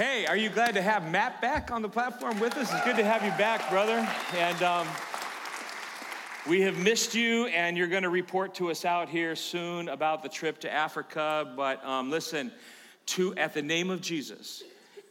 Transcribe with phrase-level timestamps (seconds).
[0.00, 2.72] Hey, are you glad to have Matt back on the platform with us?
[2.72, 4.08] It's good to have you back, brother.
[4.34, 4.88] And um,
[6.48, 10.22] we have missed you, and you're going to report to us out here soon about
[10.22, 11.52] the trip to Africa.
[11.54, 12.50] But um, listen,
[13.08, 14.62] to at the name of Jesus,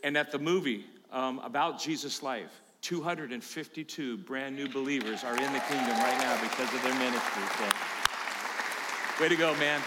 [0.03, 5.59] and at the movie um, about Jesus' life, 252 brand new believers are in the
[5.59, 7.43] kingdom right now because of their ministry.
[7.59, 9.81] So, way to go, man.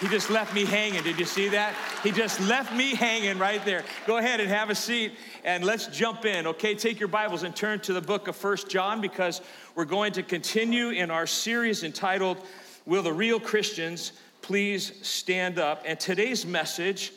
[0.00, 1.02] He just left me hanging.
[1.02, 1.74] Did you see that?
[2.02, 3.82] He just left me hanging right there.
[4.06, 6.46] Go ahead and have a seat and let's jump in.
[6.46, 9.40] Okay, take your Bibles and turn to the book of First John because
[9.74, 12.36] we're going to continue in our series entitled
[12.84, 14.12] Will the Real Christians
[14.42, 15.82] Please Stand Up?
[15.86, 17.14] And today's message,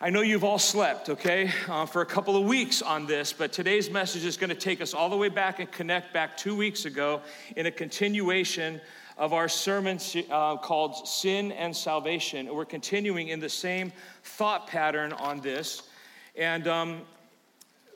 [0.00, 3.52] I know you've all slept, okay, uh, for a couple of weeks on this, but
[3.52, 6.56] today's message is going to take us all the way back and connect back two
[6.56, 7.20] weeks ago
[7.54, 8.80] in a continuation
[9.16, 9.98] of our sermon
[10.30, 12.52] uh, called Sin and Salvation.
[12.54, 15.82] We're continuing in the same thought pattern on this.
[16.36, 17.00] And um,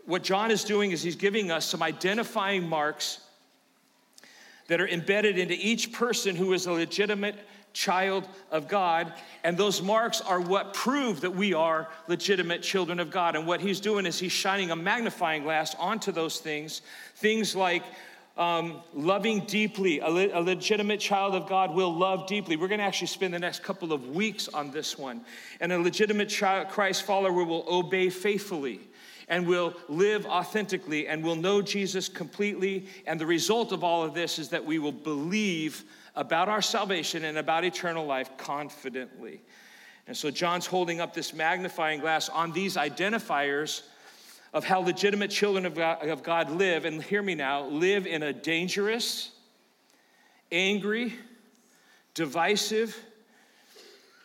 [0.07, 3.21] what John is doing is he's giving us some identifying marks
[4.69, 7.37] that are embedded into each person who is a legitimate
[7.73, 9.13] child of God.
[9.45, 13.37] And those marks are what prove that we are legitimate children of God.
[13.37, 16.83] And what he's doing is he's shining a magnifying glass onto those things.
[17.17, 17.83] Things like
[18.41, 20.01] um, loving deeply.
[20.01, 22.57] A, le- a, legitimate child of God will love deeply.
[22.57, 25.21] We're going to actually spend the next couple of weeks on this one.
[25.61, 28.81] And a legitimate child, Christ follower will obey faithfully
[29.29, 32.87] and will live authentically and will know Jesus completely.
[33.07, 35.85] And the result of all of this is that we will believe
[36.17, 39.43] about our salvation and about eternal life confidently.
[40.07, 43.83] And so John's holding up this magnifying glass on these identifiers
[44.53, 48.23] of how legitimate children of God, of God live, and hear me now, live in
[48.23, 49.31] a dangerous,
[50.51, 51.15] angry,
[52.15, 52.97] divisive,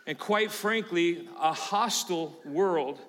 [0.07, 2.99] and quite frankly, a hostile world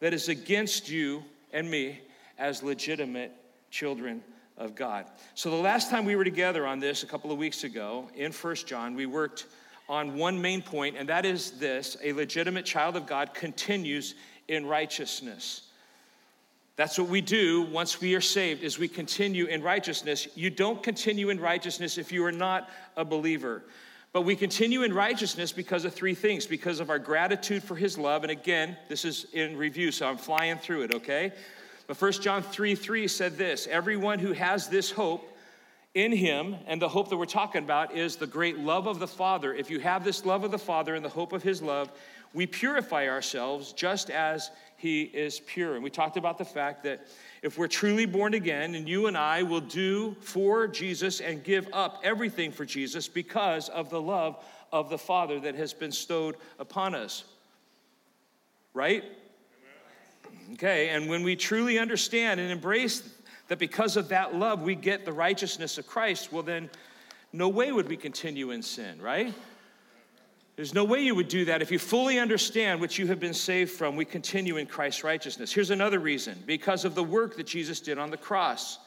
[0.00, 2.00] that is against you and me
[2.38, 3.32] as legitimate
[3.70, 4.22] children
[4.56, 5.06] of God.
[5.34, 8.32] So the last time we were together on this a couple of weeks ago in
[8.32, 9.46] First John, we worked
[9.88, 14.14] on one main point, and that is this a legitimate child of God continues
[14.48, 15.67] in righteousness.
[16.78, 20.28] That's what we do once we are saved is we continue in righteousness.
[20.36, 23.64] You don't continue in righteousness if you are not a believer.
[24.12, 27.98] But we continue in righteousness because of three things because of our gratitude for his
[27.98, 28.22] love.
[28.22, 31.32] And again, this is in review, so I'm flying through it, okay?
[31.88, 35.36] But 1 John 3 3 said this Everyone who has this hope
[35.94, 39.08] in him, and the hope that we're talking about is the great love of the
[39.08, 39.52] Father.
[39.52, 41.90] If you have this love of the Father and the hope of his love,
[42.34, 45.74] we purify ourselves just as he is pure.
[45.74, 47.04] And we talked about the fact that
[47.42, 51.68] if we're truly born again, and you and I will do for Jesus and give
[51.72, 56.36] up everything for Jesus because of the love of the Father that has been bestowed
[56.60, 57.24] upon us.
[58.72, 59.02] Right?
[60.54, 63.02] Okay, and when we truly understand and embrace
[63.48, 66.70] that because of that love we get the righteousness of Christ, well, then
[67.32, 69.34] no way would we continue in sin, right?
[70.58, 73.32] There's no way you would do that if you fully understand what you have been
[73.32, 73.94] saved from.
[73.94, 75.52] We continue in Christ's righteousness.
[75.52, 78.80] Here's another reason because of the work that Jesus did on the cross.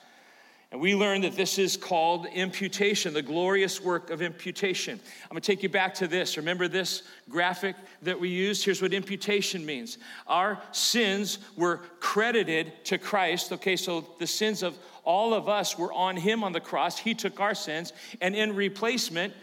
[0.74, 5.00] And we learn that this is called imputation, the glorious work of imputation.
[5.30, 6.36] I'm to take you back to this.
[6.36, 8.66] Remember this graphic that we used?
[8.66, 13.53] Here's what imputation means our sins were credited to Christ.
[13.53, 16.98] Okay, so the sins of all of us were on Him on the cross.
[16.98, 19.34] He took our sins, and in replacement,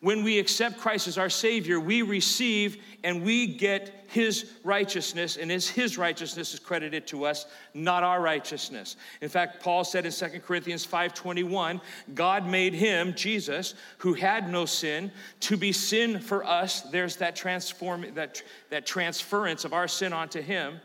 [0.00, 5.50] when we accept Christ as our Savior, we receive and we get His righteousness, and
[5.50, 8.96] His, His righteousness is credited to us, not our righteousness.
[9.20, 11.82] In fact, Paul said in 2 Corinthians 5:21,
[12.14, 16.80] God made him, Jesus, who had no sin, to be sin for us.
[16.80, 20.80] There's that transform that, that transference of our sin onto him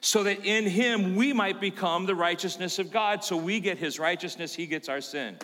[0.00, 3.22] so that in him we might become the righteousness of God.
[3.22, 5.36] So we get his righteousness, he gets our sin.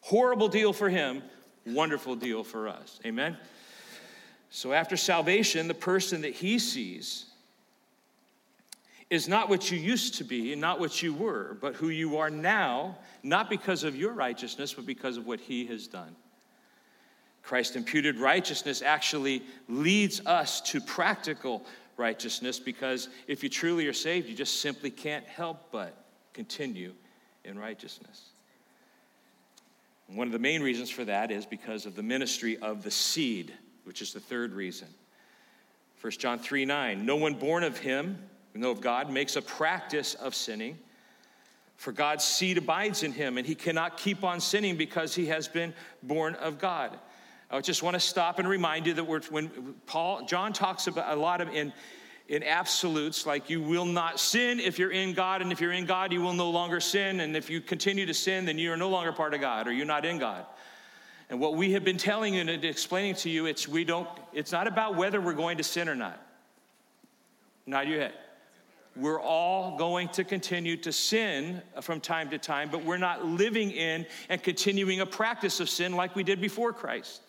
[0.00, 1.22] Horrible deal for him,
[1.66, 3.00] wonderful deal for us.
[3.04, 3.36] Amen?
[4.50, 7.26] So after salvation, the person that he sees
[9.10, 12.16] is not what you used to be and not what you were, but who you
[12.16, 16.14] are now, not because of your righteousness, but because of what he has done.
[17.42, 21.64] Christ imputed righteousness actually leads us to practical
[21.96, 25.96] righteousness because if you truly are saved, you just simply can't help but
[26.32, 26.92] continue
[27.44, 28.30] in righteousness.
[30.08, 33.52] One of the main reasons for that is because of the ministry of the seed,
[33.84, 34.88] which is the third reason.
[36.00, 38.18] 1 John 3 9, no one born of him,
[38.54, 40.78] no of God, makes a practice of sinning,
[41.76, 45.48] for God's seed abides in him, and he cannot keep on sinning because he has
[45.48, 46.96] been born of God.
[47.50, 51.20] I just want to stop and remind you that when Paul, John talks about a
[51.20, 51.72] lot of in
[52.28, 55.86] in absolutes, like you will not sin if you're in God, and if you're in
[55.86, 57.20] God, you will no longer sin.
[57.20, 59.72] And if you continue to sin, then you are no longer part of God or
[59.72, 60.44] you're not in God.
[61.30, 64.52] And what we have been telling you and explaining to you, it's we don't, it's
[64.52, 66.20] not about whether we're going to sin or not.
[67.66, 68.12] Not head.
[68.96, 73.70] We're all going to continue to sin from time to time, but we're not living
[73.70, 77.20] in and continuing a practice of sin like we did before Christ.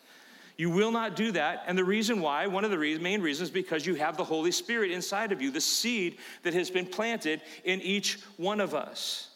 [0.58, 1.64] You will not do that.
[1.68, 4.52] And the reason why, one of the reasons, main reasons—is because you have the Holy
[4.52, 9.30] Spirit inside of you, the seed that has been planted in each one of us.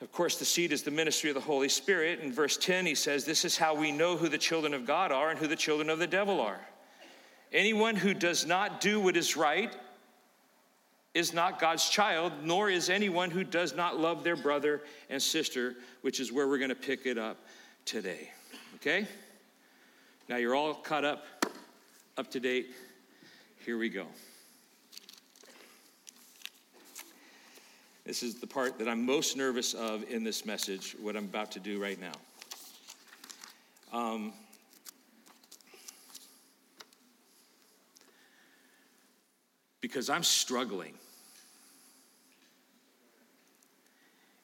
[0.00, 2.20] Of course, the seed is the ministry of the Holy Spirit.
[2.20, 5.12] In verse 10, he says, This is how we know who the children of God
[5.12, 6.60] are and who the children of the devil are.
[7.52, 9.74] Anyone who does not do what is right
[11.14, 15.74] is not God's child, nor is anyone who does not love their brother and sister,
[16.02, 17.38] which is where we're going to pick it up
[17.86, 18.30] today.
[18.76, 19.06] Okay?
[20.28, 21.24] Now you're all caught up,
[22.18, 22.74] up to date.
[23.64, 24.06] Here we go.
[28.04, 31.50] This is the part that I'm most nervous of in this message, what I'm about
[31.52, 32.12] to do right now.
[33.92, 34.34] Um,
[39.80, 40.92] because I'm struggling.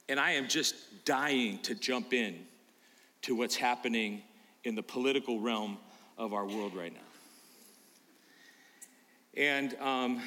[0.09, 2.47] And I am just dying to jump in
[3.23, 4.23] to what's happening
[4.65, 5.79] in the political realm
[6.19, 7.01] of our world right now.
[9.35, 10.23] And um,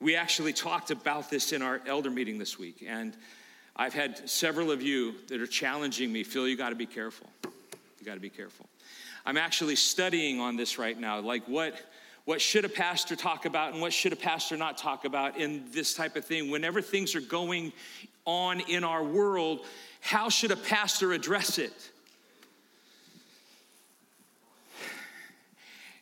[0.00, 2.84] we actually talked about this in our elder meeting this week.
[2.86, 3.16] And
[3.76, 7.28] I've had several of you that are challenging me Phil, you got to be careful.
[7.44, 8.66] You got to be careful.
[9.24, 11.80] I'm actually studying on this right now, like what
[12.26, 15.64] what should a pastor talk about and what should a pastor not talk about in
[15.72, 16.50] this type of thing.
[16.50, 17.70] Whenever things are going
[18.24, 19.66] on in our world,
[20.04, 21.72] how should a pastor address it?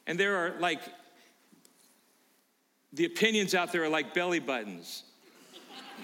[0.09, 0.81] And there are like,
[2.93, 5.05] the opinions out there are like belly buttons.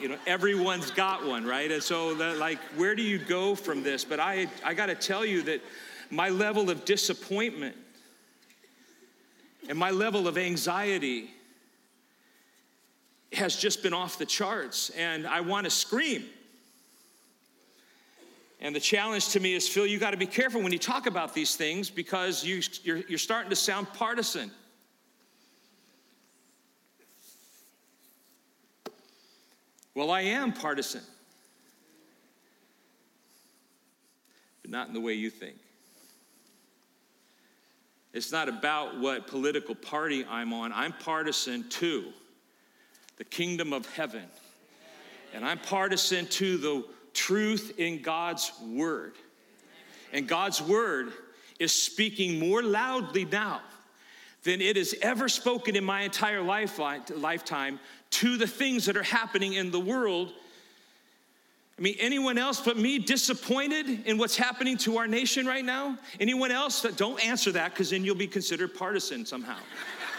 [0.01, 1.73] You know, everyone's got one, right?
[1.73, 4.05] And so, like, where do you go from this?
[4.05, 5.61] But I, I got to tell you that
[6.09, 7.75] my level of disappointment
[9.69, 11.31] and my level of anxiety
[13.33, 16.27] has just been off the charts, and I want to scream.
[18.61, 21.07] And the challenge to me is Phil, you got to be careful when you talk
[21.07, 24.51] about these things because you, you're, you're starting to sound partisan.
[29.95, 31.03] Well, I am partisan,
[34.63, 35.57] but not in the way you think.
[38.13, 40.73] It's not about what political party I'm on.
[40.73, 42.07] I'm partisan to
[43.17, 44.25] the kingdom of heaven.
[45.35, 46.85] And I'm partisan to the
[47.19, 49.15] truth in God's word.
[50.13, 51.13] And God's word
[51.59, 53.61] is speaking more loudly now
[54.45, 56.79] than it has ever spoken in my entire life,
[57.15, 57.81] lifetime
[58.11, 60.33] to the things that are happening in the world
[61.79, 65.97] I mean, anyone else but me disappointed in what's happening to our nation right now?
[66.19, 66.83] Anyone else?
[66.83, 69.59] that Don't answer that because then you'll be considered partisan somehow.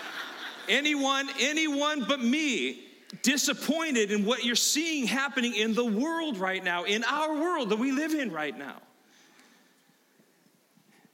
[0.69, 2.85] anyone, anyone but me
[3.21, 7.79] disappointed in what you're seeing happening in the world right now, in our world that
[7.79, 8.77] we live in right now.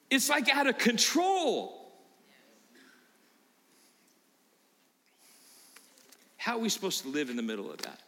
[0.10, 1.92] It's like out of control.
[6.38, 8.00] How are we supposed to live in the middle of that?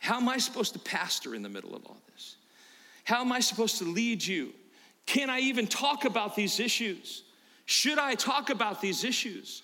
[0.00, 2.36] How am I supposed to pastor in the middle of all this?
[3.04, 4.52] How am I supposed to lead you?
[5.06, 7.22] Can I even talk about these issues?
[7.66, 9.62] Should I talk about these issues?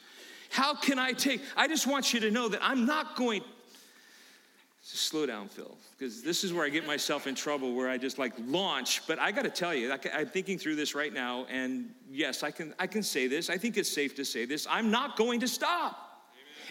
[0.51, 1.41] How can I take?
[1.57, 3.41] I just want you to know that I'm not going.
[3.41, 7.99] To slow down, Phil, because this is where I get myself in trouble, where I
[7.99, 9.07] just like launch.
[9.07, 12.51] But I got to tell you, I'm thinking through this right now, and yes, I
[12.51, 12.75] can.
[12.79, 13.51] I can say this.
[13.51, 14.67] I think it's safe to say this.
[14.69, 16.25] I'm not going to stop.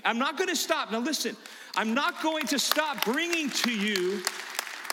[0.04, 0.92] I'm not going to stop.
[0.92, 1.38] Now, listen,
[1.78, 4.24] I'm not going to stop bringing to you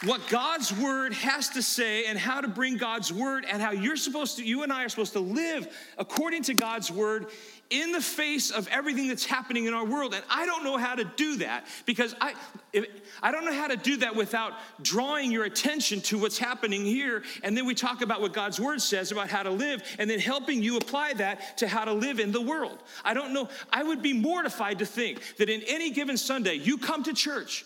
[0.04, 3.96] what God's word has to say and how to bring God's word and how you're
[3.96, 7.28] supposed to, you and I are supposed to live according to God's word
[7.70, 10.14] in the face of everything that's happening in our world.
[10.14, 12.34] And I don't know how to do that because I,
[12.72, 12.86] if,
[13.22, 17.22] I don't know how to do that without drawing your attention to what's happening here.
[17.42, 20.20] And then we talk about what God's word says about how to live and then
[20.20, 22.78] helping you apply that to how to live in the world.
[23.04, 23.48] I don't know.
[23.72, 27.64] I would be mortified to think that in any given Sunday, you come to church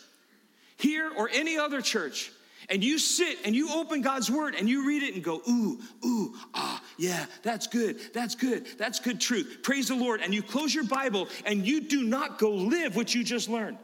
[0.76, 2.32] here or any other church
[2.70, 5.80] and you sit and you open God's word and you read it and go, ooh,
[6.04, 9.58] ooh, ah, yeah, that's good, that's good, that's good truth.
[9.62, 10.20] Praise the Lord.
[10.20, 13.78] And you close your Bible and you do not go live what you just learned.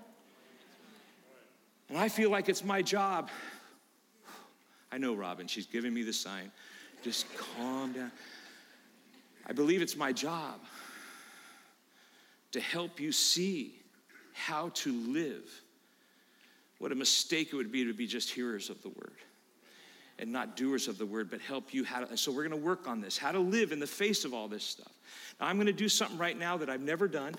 [1.88, 3.28] And I feel like it's my job.
[4.92, 6.52] I know Robin, she's giving me the sign.
[7.02, 8.12] Just calm down.
[9.46, 10.60] I believe it's my job
[12.52, 13.74] to help you see
[14.32, 15.62] how to live.
[16.78, 19.16] What a mistake it would be to be just hearers of the word
[20.18, 22.16] and not doers of the word, but help you how to.
[22.16, 24.48] So we're going to work on this, how to live in the face of all
[24.48, 24.92] this stuff.
[25.40, 27.34] Now, I'm going to do something right now that I've never done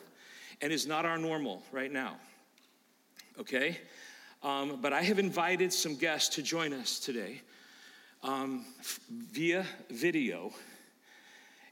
[0.62, 2.16] and is not our normal right now.
[3.40, 3.80] Okay?
[4.44, 7.42] Um, but I have invited some guests to join us today
[8.24, 8.66] um,
[9.32, 10.52] via video.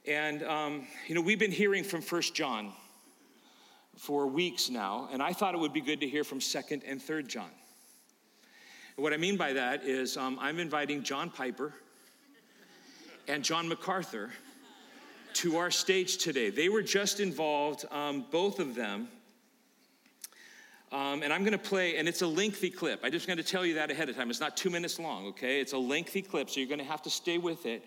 [0.08, 2.72] And, um, you know, we've been hearing from First John
[3.98, 7.00] for weeks now, and I thought it would be good to hear from 2nd and
[7.00, 7.50] 3rd John.
[8.96, 11.74] what I mean by that is um, I'm inviting John Piper
[13.28, 14.32] and John MacArthur
[15.34, 16.50] to our stage today.
[16.50, 19.10] They were just involved, um, both of them.
[20.92, 23.02] Um, and I'm going to play, and it's a lengthy clip.
[23.04, 24.30] I just going to tell you that ahead of time.
[24.30, 25.60] It's not two minutes long, okay?
[25.60, 27.84] It's a lengthy clip, so you're going to have to stay with it.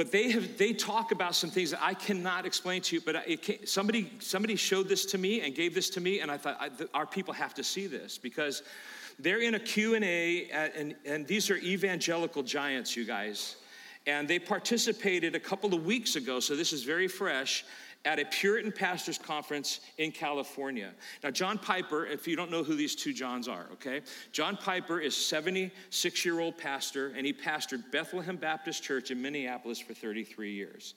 [0.00, 3.02] But they have they talk about some things that I cannot explain to you.
[3.02, 6.38] But it, somebody somebody showed this to me and gave this to me, and I
[6.38, 8.62] thought I, our people have to see this because
[9.18, 13.56] they're in a Q and A, and and these are evangelical giants, you guys,
[14.06, 16.40] and they participated a couple of weeks ago.
[16.40, 17.66] So this is very fresh
[18.04, 20.90] at a Puritan pastors conference in California.
[21.22, 24.00] Now, John Piper, if you don't know who these two Johns are, okay?
[24.32, 29.78] John Piper is 76 year old pastor, and he pastored Bethlehem Baptist Church in Minneapolis
[29.78, 30.94] for 33 years.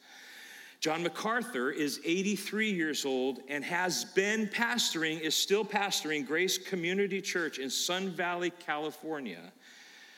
[0.80, 7.22] John MacArthur is 83 years old and has been pastoring, is still pastoring Grace Community
[7.22, 9.54] Church in Sun Valley, California.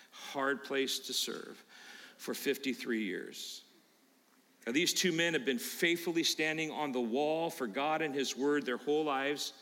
[0.09, 1.63] Hard place to serve
[2.17, 3.61] for 53 years.
[4.65, 8.35] Now, these two men have been faithfully standing on the wall for God and His
[8.35, 9.53] Word their whole lives,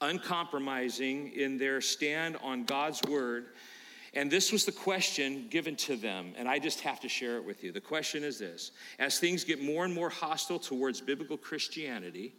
[0.00, 3.48] uncompromising in their stand on God's Word.
[4.14, 7.44] And this was the question given to them, and I just have to share it
[7.44, 7.72] with you.
[7.72, 12.32] The question is this As things get more and more hostile towards biblical Christianity,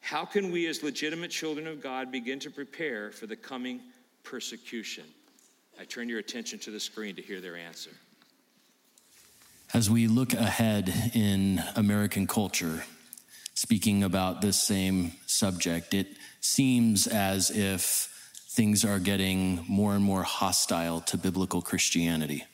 [0.00, 3.80] how can we, as legitimate children of God, begin to prepare for the coming
[4.24, 5.04] persecution?
[5.78, 7.90] I turn your attention to the screen to hear their answer.
[9.74, 12.84] As we look ahead in American culture,
[13.54, 16.08] speaking about this same subject, it
[16.42, 22.44] seems as if things are getting more and more hostile to biblical Christianity.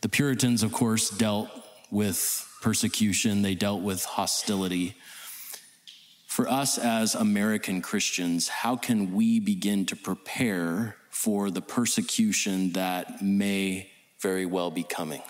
[0.00, 1.48] The Puritans, of course, dealt
[1.92, 4.96] with persecution, they dealt with hostility.
[6.26, 13.22] For us as American Christians, how can we begin to prepare for the persecution that
[13.22, 15.22] may very well be coming?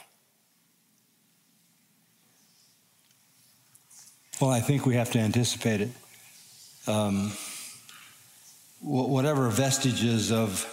[4.40, 5.88] Well, I think we have to anticipate it.
[6.86, 7.32] Um,
[8.80, 10.64] whatever vestiges of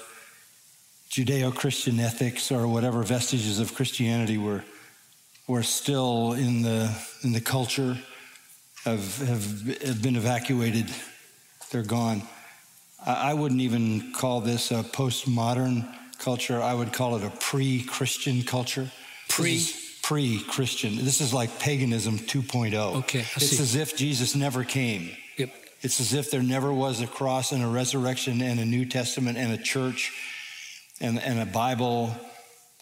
[1.10, 4.64] Judeo Christian ethics or whatever vestiges of Christianity were,
[5.48, 7.98] were still in the, in the culture
[8.84, 10.86] have, have, have been evacuated,
[11.72, 12.22] they're gone.
[13.04, 17.82] I, I wouldn't even call this a postmodern culture, I would call it a pre
[17.82, 18.92] Christian culture.
[19.28, 19.60] Pre?
[20.06, 20.98] Pre Christian.
[20.98, 22.76] This is like paganism 2.0.
[22.98, 23.22] Okay.
[23.22, 23.64] I it's see.
[23.64, 25.10] as if Jesus never came.
[25.38, 25.52] Yep.
[25.82, 29.36] It's as if there never was a cross and a resurrection and a New Testament
[29.40, 30.14] and a church
[31.02, 32.16] and, and a Bible.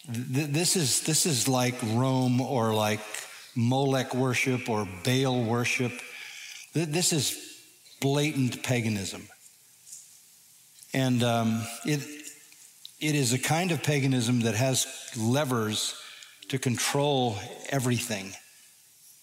[0.05, 2.99] This is, this is like Rome or like
[3.55, 5.93] Molech worship or Baal worship.
[6.73, 7.39] This is
[8.01, 9.29] blatant paganism.
[10.93, 12.05] And um, it,
[12.99, 14.87] it is a kind of paganism that has
[15.17, 15.95] levers
[16.49, 17.37] to control
[17.69, 18.33] everything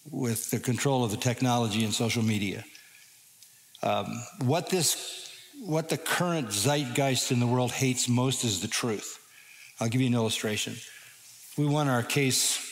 [0.09, 2.63] with the control of the technology and social media.
[3.83, 4.07] Um,
[4.39, 5.31] what this,
[5.63, 9.19] what the current zeitgeist in the world hates most is the truth.
[9.79, 10.75] I'll give you an illustration.
[11.57, 12.67] We won our case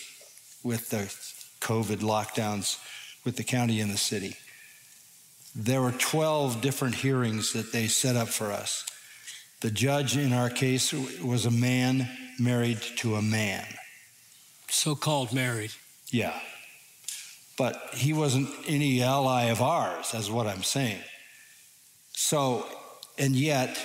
[0.63, 1.13] with the
[1.65, 2.79] COVID lockdowns
[3.25, 4.35] with the county and the city.
[5.55, 8.85] There were 12 different hearings that they set up for us.
[9.61, 12.07] The judge in our case was a man
[12.39, 13.65] married to a man
[14.69, 15.71] so called married.
[16.11, 16.39] Yeah.
[17.57, 21.01] But he wasn't any ally of ours, that's what I'm saying.
[22.13, 22.65] So,
[23.17, 23.77] and yet,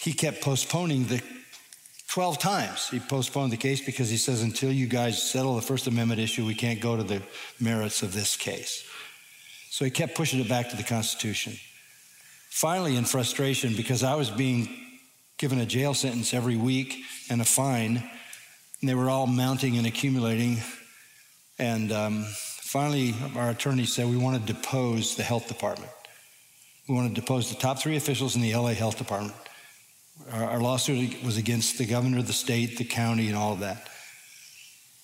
[0.00, 1.22] he kept postponing the
[2.08, 2.88] 12 times.
[2.88, 6.46] He postponed the case because he says, until you guys settle the First Amendment issue,
[6.46, 7.22] we can't go to the
[7.60, 8.84] merits of this case.
[9.70, 11.54] So he kept pushing it back to the Constitution.
[12.50, 14.68] Finally, in frustration, because I was being
[15.36, 18.02] given a jail sentence every week and a fine,
[18.80, 20.58] and they were all mounting and accumulating.
[21.58, 25.90] And um, finally, our attorney said we want to depose the health department.
[26.88, 29.34] We want to depose the top three officials in the LA Health Department.
[30.32, 33.60] Our, our lawsuit was against the governor of the state, the county, and all of
[33.60, 33.88] that.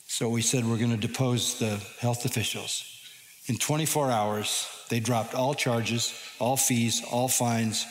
[0.06, 2.90] So we said we're going to depose the health officials.
[3.46, 7.84] In 24 hours, they dropped all charges, all fees, all fines,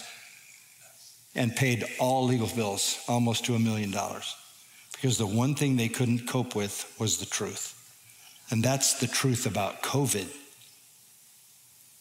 [1.35, 4.35] and paid all legal bills, almost to a million dollars.
[5.03, 7.77] Because the one thing they couldn't cope with was the truth.
[8.49, 10.29] And that's the truth about COVID.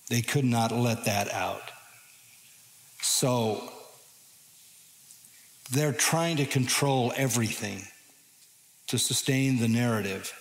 [0.09, 1.73] They could not let that out.
[3.01, 3.73] So
[5.73, 7.83] they're trying to control everything
[8.87, 10.33] to sustain the narrative.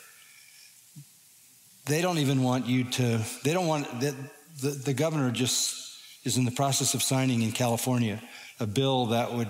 [1.87, 4.15] They don't even want you to, they don't want, the,
[4.61, 8.21] the, the governor just is in the process of signing in California
[8.59, 9.49] a bill that would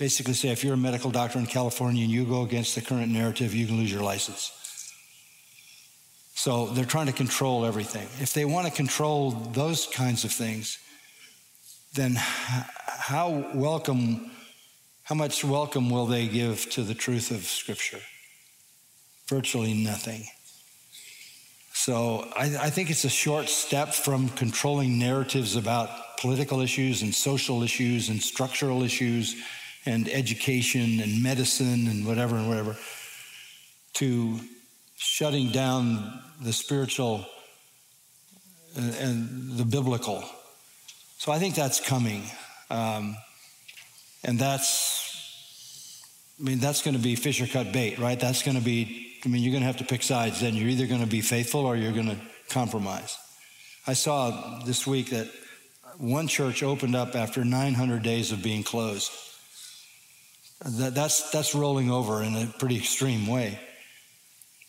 [0.00, 3.12] basically say if you're a medical doctor in California and you go against the current
[3.12, 4.50] narrative, you can lose your license.
[6.34, 8.08] So they're trying to control everything.
[8.18, 10.78] If they want to control those kinds of things,
[11.92, 14.30] then how welcome,
[15.02, 18.00] how much welcome will they give to the truth of Scripture?
[19.28, 20.24] Virtually nothing.
[21.74, 27.14] So I, I think it's a short step from controlling narratives about political issues and
[27.14, 29.36] social issues and structural issues
[29.86, 32.76] and education and medicine and whatever and whatever
[33.94, 34.38] to
[34.96, 37.24] shutting down the spiritual
[38.76, 40.22] and, and the biblical.
[41.18, 42.24] So I think that's coming.
[42.70, 43.16] Um,
[44.22, 46.02] and that's,
[46.38, 48.18] I mean, that's going to be fish or cut bait, right?
[48.18, 50.54] That's going to be, I mean, you're going to have to pick sides then.
[50.54, 52.18] You're either going to be faithful or you're going to
[52.48, 53.16] compromise.
[53.86, 55.28] I saw this week that
[55.98, 59.10] one church opened up after 900 days of being closed.
[60.64, 63.58] That, that's, that's rolling over in a pretty extreme way.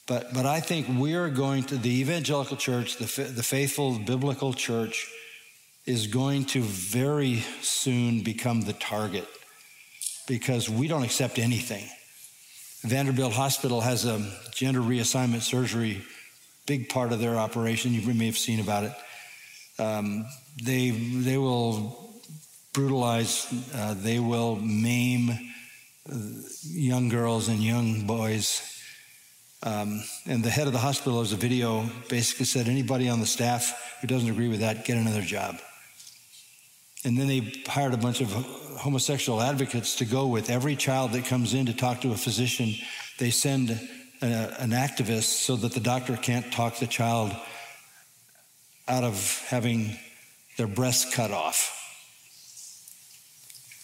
[0.07, 5.09] But, but I think we're going to, the evangelical church, the, the faithful biblical church,
[5.85, 9.27] is going to very soon become the target
[10.27, 11.85] because we don't accept anything.
[12.81, 14.19] Vanderbilt Hospital has a
[14.53, 16.01] gender reassignment surgery,
[16.65, 17.93] big part of their operation.
[17.93, 18.93] You may have seen about it.
[19.79, 20.25] Um,
[20.63, 22.21] they, they will
[22.73, 25.50] brutalize, uh, they will maim
[26.63, 28.71] young girls and young boys
[29.63, 33.27] um, and the head of the hospital, as a video, basically said anybody on the
[33.27, 35.57] staff who doesn't agree with that, get another job.
[37.05, 41.25] And then they hired a bunch of homosexual advocates to go with every child that
[41.25, 42.73] comes in to talk to a physician.
[43.19, 43.69] They send
[44.21, 44.25] a,
[44.59, 47.31] an activist so that the doctor can't talk the child
[48.87, 49.95] out of having
[50.57, 51.80] their breasts cut off.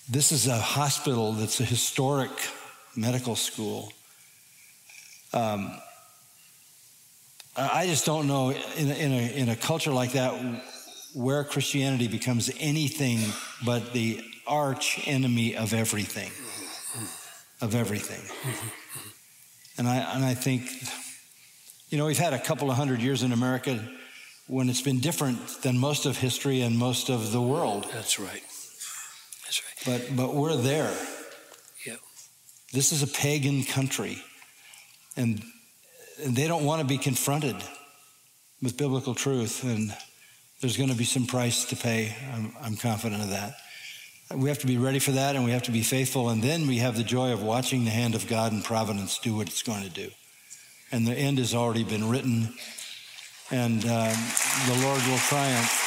[0.09, 2.31] This is a hospital that's a historic
[2.95, 3.91] medical school
[5.33, 5.71] um,
[7.55, 10.33] I just don't know in in, a, in a culture like that
[11.13, 13.19] where Christianity becomes anything
[13.65, 16.31] but the arch enemy of everything,
[17.61, 18.23] of everything.
[19.77, 20.69] And I, and I think,
[21.89, 23.79] you know, we've had a couple of hundred years in America
[24.47, 27.87] when it's been different than most of history and most of the world.
[27.93, 28.43] That's right.
[29.87, 30.93] But, but we're there.
[31.85, 31.99] Yep.
[32.73, 34.21] This is a pagan country.
[35.15, 35.41] And,
[36.21, 37.55] and they don't want to be confronted
[38.61, 39.63] with biblical truth.
[39.63, 39.95] And
[40.59, 42.13] there's going to be some price to pay.
[42.33, 43.55] I'm, I'm confident of that.
[44.35, 46.27] We have to be ready for that and we have to be faithful.
[46.27, 49.37] And then we have the joy of watching the hand of God and providence do
[49.37, 50.09] what it's going to do.
[50.91, 52.53] And the end has already been written,
[53.51, 54.15] and um,
[54.67, 55.86] the Lord will triumph.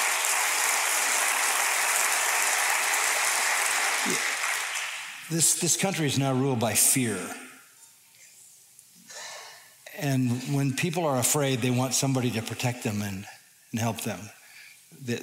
[5.30, 7.18] This, this country is now ruled by fear.
[9.98, 13.26] And when people are afraid, they want somebody to protect them and,
[13.70, 14.18] and help them.
[15.04, 15.16] The,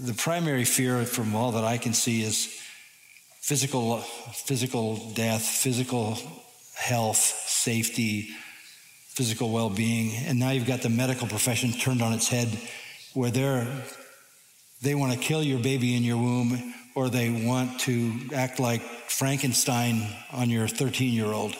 [0.00, 2.46] the primary fear from all that I can see is
[3.40, 6.18] physical, physical death, physical
[6.74, 8.28] health, safety,
[9.08, 10.14] physical well being.
[10.26, 12.48] And now you've got the medical profession turned on its head
[13.14, 13.66] where they're,
[14.82, 18.82] they want to kill your baby in your womb or they want to act like
[18.82, 21.54] Frankenstein on your 13 year old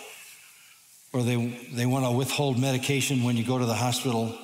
[1.12, 1.36] or they,
[1.72, 4.36] they want to withhold medication when you go to the hospital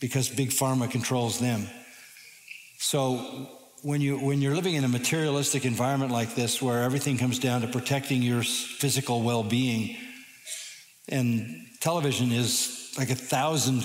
[0.00, 1.66] because big pharma controls them.
[2.78, 3.48] So
[3.82, 7.60] when you when you're living in a materialistic environment like this where everything comes down
[7.60, 9.96] to protecting your physical well-being
[11.08, 13.84] and television is like a thousand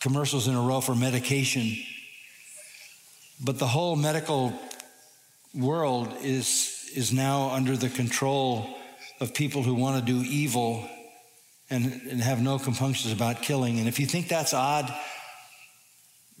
[0.00, 1.76] commercials in a row for medication
[3.44, 4.58] but the whole medical
[5.56, 8.66] world is is now under the control
[9.20, 10.88] of people who want to do evil
[11.68, 13.78] and, and have no compunctions about killing.
[13.78, 14.94] And if you think that's odd,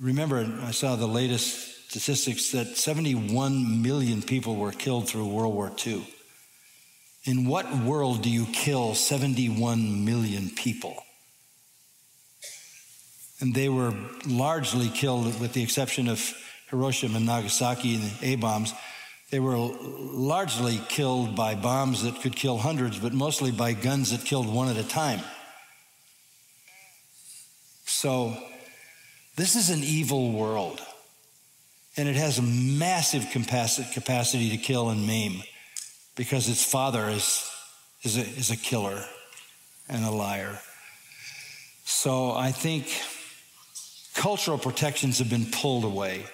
[0.00, 5.72] remember, I saw the latest statistics that 71 million people were killed through World War
[5.84, 6.06] II.
[7.24, 11.02] In what world do you kill 71 million people?
[13.40, 13.94] and they were
[14.26, 16.34] largely killed, with the exception of
[16.70, 18.72] Hiroshima and Nagasaki and the A bombs.
[19.30, 24.24] They were largely killed by bombs that could kill hundreds, but mostly by guns that
[24.24, 25.20] killed one at a time.
[27.84, 28.36] So,
[29.36, 30.80] this is an evil world,
[31.96, 35.42] and it has a massive capacity to kill and maim
[36.14, 37.50] because its father is,
[38.02, 39.04] is, a, is a killer
[39.88, 40.60] and a liar.
[41.84, 42.86] So, I think
[44.14, 46.24] cultural protections have been pulled away.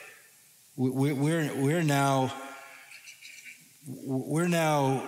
[0.77, 1.15] We're,
[1.55, 2.33] we're, now
[3.87, 5.03] we're now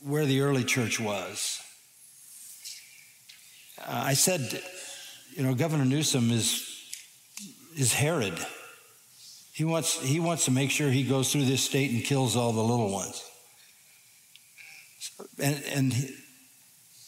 [0.00, 1.60] where the early church was.
[3.78, 4.62] Uh, I said,
[5.36, 6.68] you know, Governor Newsom is
[7.76, 8.38] is Herod.
[9.52, 12.52] He wants he wants to make sure he goes through this state and kills all
[12.52, 13.22] the little ones.
[15.38, 15.92] And and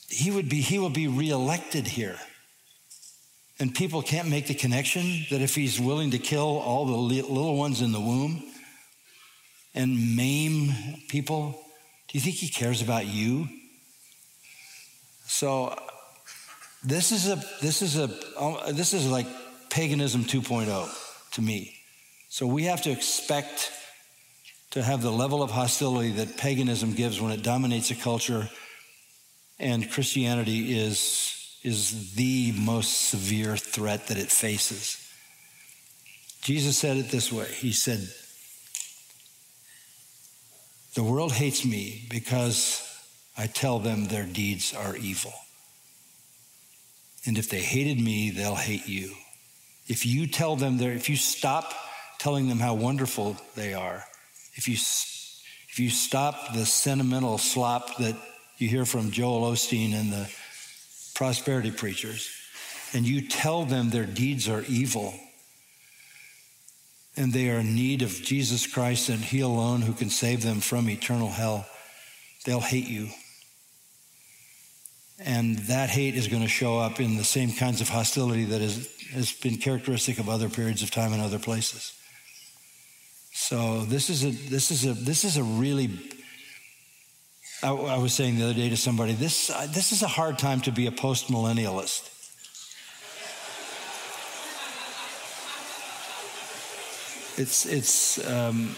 [0.09, 2.19] he would be he will be reelected here.
[3.61, 7.57] And people can't make the connection that if he's willing to kill all the little
[7.57, 8.43] ones in the womb
[9.75, 10.73] and maim
[11.09, 11.61] people,
[12.09, 13.49] do you think he cares about you?
[15.27, 15.77] So
[16.85, 19.27] this is a this is a uh, this is like
[19.71, 21.75] paganism 2.0 to me.
[22.29, 23.73] So we have to expect
[24.71, 28.49] to have the level of hostility that paganism gives when it dominates a culture
[29.59, 35.01] and Christianity is is the most severe threat that it faces.
[36.43, 38.07] Jesus said it this way He said,
[40.95, 42.81] The world hates me because
[43.37, 45.33] I tell them their deeds are evil.
[47.27, 49.13] And if they hated me, they'll hate you.
[49.89, 51.75] If you tell them their, if you stop
[52.19, 54.05] telling them how wonderful they are,
[54.55, 58.15] if you, if you stop the sentimental slop that
[58.59, 60.31] you hear from Joel Osteen and the
[61.15, 62.31] prosperity preachers,
[62.93, 65.15] and you tell them their deeds are evil
[67.17, 70.61] and they are in need of Jesus Christ and He alone who can save them
[70.61, 71.67] from eternal hell,
[72.45, 73.09] they'll hate you.
[75.19, 78.61] And that hate is going to show up in the same kinds of hostility that
[78.61, 81.93] is, has been characteristic of other periods of time in other places.
[83.33, 85.91] So this is a this is a this is a really
[87.65, 90.39] I, I was saying the other day to somebody, this, uh, this is a hard
[90.39, 92.11] time to be a post millennialist.
[97.37, 98.77] It's, it's, um,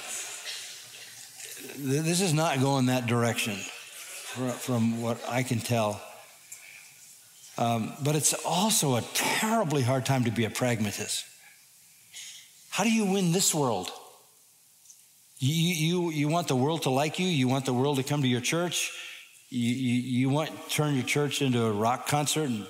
[1.79, 6.01] this is not going that direction from what I can tell.
[7.59, 11.25] Um, but it's also a terribly hard time to be a pragmatist.
[12.71, 13.91] How do you win this world?
[15.39, 17.27] You, you, you want the world to like you.
[17.27, 18.91] You want the world to come to your church.
[19.51, 22.49] You, you, you want to turn your church into a rock concert.
[22.49, 22.67] And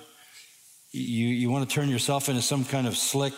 [0.90, 3.34] you, you want to turn yourself into some kind of slick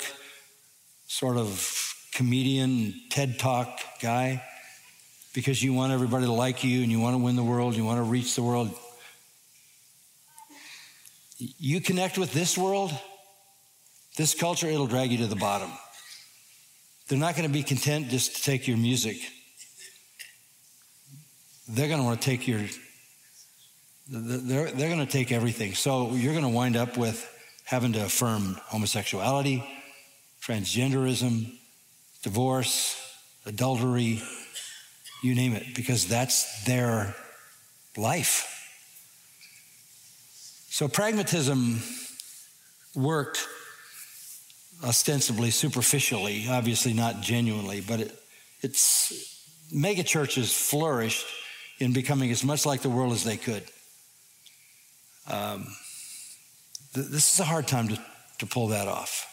[1.07, 4.43] sort of comedian, TED Talk guy
[5.35, 7.77] because you want everybody to like you and you want to win the world.
[7.77, 8.71] You want to reach the world.
[11.39, 12.93] You connect with this world,
[14.17, 15.71] this culture, it'll drag you to the bottom.
[17.07, 19.17] They're not going to be content just to take your music.
[21.69, 22.61] They're going to want to take your,
[24.11, 25.75] they're, they're going to take everything.
[25.75, 27.25] So you're going to wind up with
[27.65, 29.65] having to affirm homosexuality,
[30.43, 31.58] transgenderism,
[32.29, 32.95] divorce,
[33.47, 34.23] adultery,
[35.23, 37.15] you name it, because that's their
[37.97, 38.45] life.
[40.69, 41.81] So pragmatism
[42.95, 43.49] worked
[44.85, 48.13] ostensibly, superficially, obviously not genuinely, but it,
[48.61, 49.11] it's
[49.73, 51.27] mega churches flourished
[51.79, 53.63] in becoming as much like the world as they could.
[55.31, 55.67] Um,
[56.93, 57.99] th- this is a hard time to,
[58.39, 59.25] to pull that off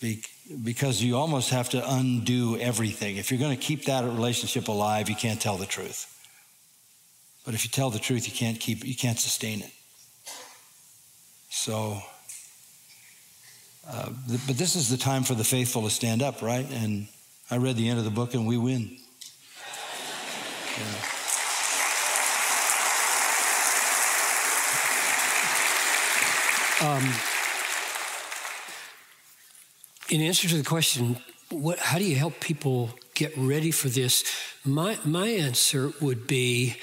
[0.00, 0.22] Be-
[0.62, 3.16] because you almost have to undo everything.
[3.16, 6.10] If you're going to keep that relationship alive, you can't tell the truth.
[7.44, 9.70] But if you tell the truth, you can't keep you can't sustain it.
[11.50, 12.02] So
[13.90, 14.10] uh,
[14.46, 16.66] but this is the time for the faithful to stand up, right?
[16.70, 17.06] And
[17.50, 18.96] I read the end of the book and we win.
[20.78, 21.10] Yeah.
[26.80, 27.33] Um,
[30.08, 31.16] in answer to the question,
[31.50, 34.24] what, how do you help people get ready for this?
[34.64, 36.76] My, my answer would be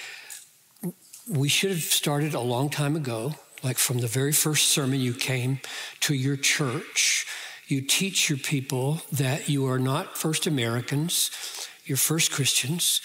[1.29, 5.13] we should have started a long time ago like from the very first sermon you
[5.13, 5.59] came
[5.99, 7.27] to your church,
[7.67, 11.29] you teach your people that you are not first Americans,
[11.85, 13.01] you're first Christians,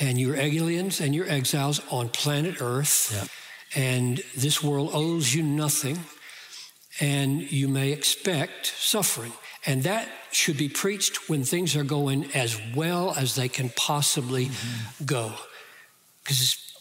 [0.00, 3.12] and you're aliens and you're exiles on planet Earth.
[3.76, 5.98] And this world owes you nothing.
[7.00, 9.32] and you may expect suffering.
[9.66, 14.46] And that should be preached when things are going as well as they can possibly
[14.46, 15.04] mm-hmm.
[15.04, 15.34] go,
[16.22, 16.72] because it's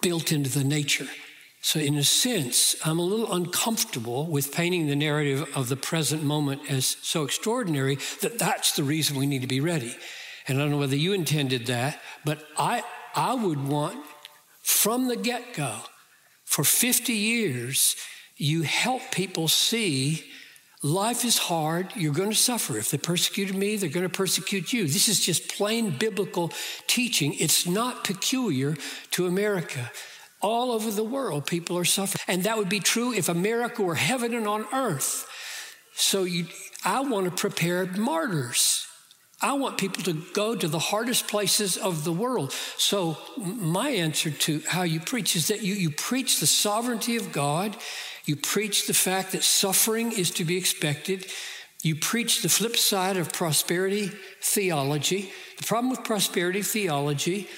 [0.00, 1.08] built into the nature.
[1.64, 6.24] So, in a sense, I'm a little uncomfortable with painting the narrative of the present
[6.24, 9.94] moment as so extraordinary that that's the reason we need to be ready.
[10.48, 12.82] And I don't know whether you intended that, but I,
[13.14, 14.04] I would want
[14.62, 15.80] from the get go,
[16.44, 17.96] for 50 years,
[18.36, 20.24] you help people see
[20.82, 21.92] life is hard.
[21.94, 22.76] You're going to suffer.
[22.76, 24.86] If they persecuted me, they're going to persecute you.
[24.86, 26.52] This is just plain biblical
[26.86, 27.34] teaching.
[27.38, 28.76] It's not peculiar
[29.12, 29.90] to America.
[30.40, 32.20] All over the world, people are suffering.
[32.26, 35.28] And that would be true if America were heaven and on earth.
[35.94, 36.46] So you,
[36.84, 38.86] I want to prepare martyrs.
[39.40, 42.52] I want people to go to the hardest places of the world.
[42.76, 47.32] So, my answer to how you preach is that you, you preach the sovereignty of
[47.32, 47.76] God,
[48.24, 51.26] you preach the fact that suffering is to be expected,
[51.82, 55.32] you preach the flip side of prosperity theology.
[55.58, 57.48] The problem with prosperity theology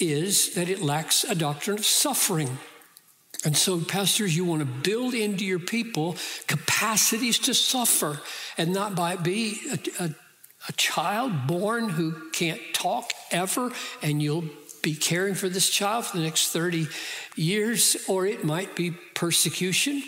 [0.00, 2.58] is that it lacks a doctrine of suffering.
[3.44, 6.16] And so, pastors, you want to build into your people
[6.48, 8.20] capacities to suffer
[8.56, 10.14] and not by be a, a
[10.68, 13.70] a child born who can't talk ever,
[14.02, 14.44] and you'll
[14.88, 16.86] be caring for this child for the next 30
[17.36, 20.02] years, or it might be persecution.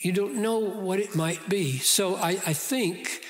[0.00, 1.78] You don't know what it might be.
[1.78, 3.22] So I, I think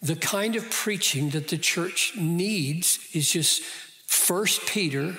[0.00, 3.62] the kind of preaching that the church needs is just
[4.06, 5.16] First Peter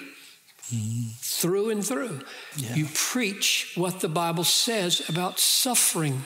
[0.74, 1.12] mm.
[1.22, 2.22] through and through.
[2.58, 2.74] Yeah.
[2.74, 6.26] You preach what the Bible says about suffering.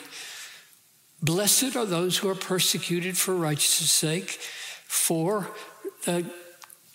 [1.22, 4.40] Blessed are those who are persecuted for righteousness' sake
[4.88, 5.50] for
[6.06, 6.26] the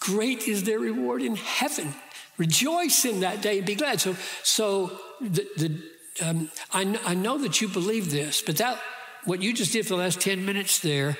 [0.01, 1.95] great is their reward in heaven.
[2.37, 4.01] Rejoice in that day and be glad.
[4.01, 5.83] So, so the, the
[6.23, 8.79] um, I, I know that you believe this, but that
[9.25, 11.17] what you just did for the last 10 minutes there,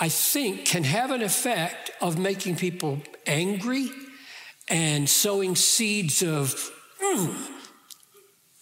[0.00, 3.90] I think can have an effect of making people angry
[4.68, 6.54] and sowing seeds of,
[7.02, 7.34] mm.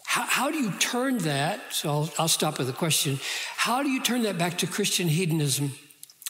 [0.05, 1.61] how, how, do you turn that?
[1.71, 3.21] So I'll, I'll stop with a question.
[3.57, 5.73] How do you turn that back to Christian hedonism?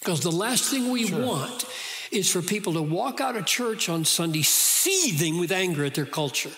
[0.00, 1.24] Because the last thing we sure.
[1.24, 1.64] want
[2.10, 6.06] is for people to walk out of church on Sunday seething with anger at their
[6.06, 6.50] culture.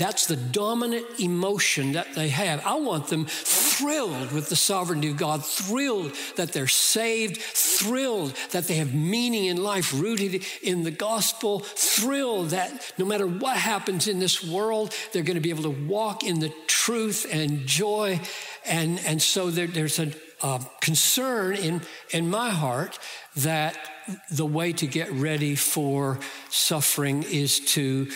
[0.00, 2.64] That's the dominant emotion that they have.
[2.64, 8.66] I want them thrilled with the sovereignty of God, thrilled that they're saved, thrilled that
[8.66, 14.08] they have meaning in life rooted in the gospel, thrilled that no matter what happens
[14.08, 18.18] in this world, they're going to be able to walk in the truth and joy.
[18.64, 22.98] And, and so there, there's a uh, concern in, in my heart
[23.36, 23.76] that
[24.30, 26.18] the way to get ready for
[26.48, 28.10] suffering is to,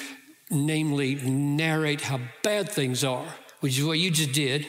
[0.51, 3.27] namely, narrate how bad things are,
[3.61, 4.67] which is what you just did.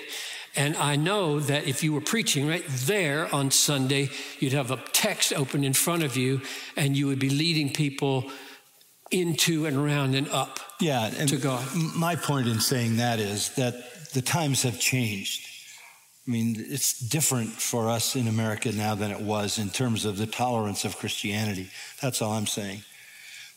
[0.55, 4.09] And I know that if you were preaching right there on Sunday,
[4.39, 6.41] you'd have a text open in front of you
[6.77, 8.31] and you would be leading people
[9.11, 11.65] into and around and up yeah, and to God.
[11.95, 15.47] My point in saying that is that the times have changed.
[16.27, 20.17] I mean, it's different for us in America now than it was in terms of
[20.17, 21.69] the tolerance of Christianity.
[22.01, 22.81] That's all I'm saying.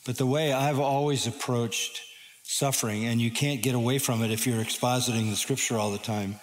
[0.04, 2.02] But the way I've always approached
[2.42, 5.98] suffering, and you can't get away from it if you're expositing the scripture all the
[5.98, 6.40] time,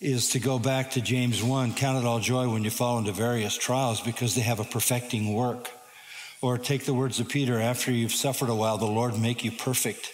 [0.00, 3.12] is to go back to James 1 count it all joy when you fall into
[3.12, 5.70] various trials because they have a perfecting work.
[6.40, 9.52] Or take the words of Peter after you've suffered a while, the Lord make you
[9.52, 10.12] perfect.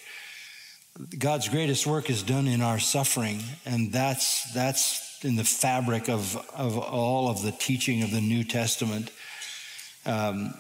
[1.17, 6.37] God's greatest work is done in our suffering, and that's that's in the fabric of
[6.53, 9.13] of all of the teaching of the New Testament.
[10.05, 10.55] Um,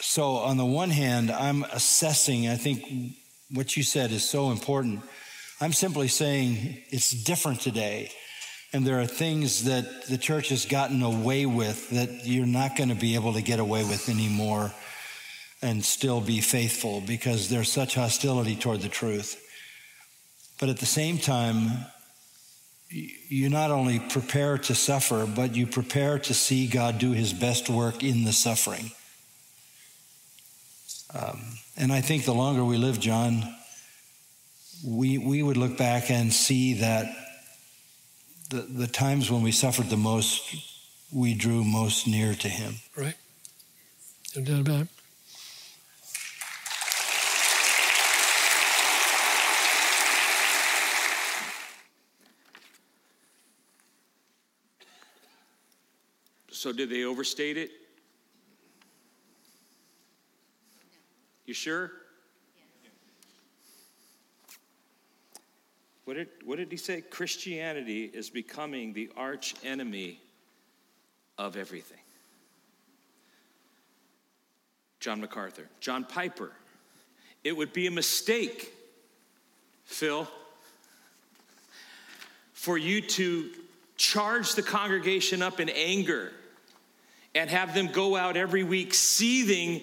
[0.00, 2.48] so, on the one hand, I'm assessing.
[2.48, 3.16] I think
[3.52, 5.02] what you said is so important.
[5.60, 8.10] I'm simply saying it's different today,
[8.72, 12.88] and there are things that the church has gotten away with that you're not going
[12.88, 14.72] to be able to get away with anymore,
[15.60, 19.38] and still be faithful because there's such hostility toward the truth.
[20.60, 21.86] But at the same time,
[22.88, 27.68] you not only prepare to suffer, but you prepare to see God do his best
[27.68, 28.92] work in the suffering.
[31.14, 31.42] Um,
[31.76, 33.54] and I think the longer we live, John,
[34.84, 37.06] we, we would look back and see that
[38.50, 40.54] the, the times when we suffered the most,
[41.12, 42.74] we drew most near to him.
[42.96, 43.14] Right.
[44.36, 44.88] No doubt about it.
[56.62, 57.72] So, did they overstate it?
[61.44, 61.90] You sure?
[66.04, 67.00] What did, what did he say?
[67.00, 70.20] Christianity is becoming the arch enemy
[71.36, 71.98] of everything.
[75.00, 75.66] John MacArthur.
[75.80, 76.52] John Piper.
[77.42, 78.72] It would be a mistake,
[79.84, 80.28] Phil,
[82.52, 83.50] for you to
[83.96, 86.30] charge the congregation up in anger
[87.34, 89.82] and have them go out every week seething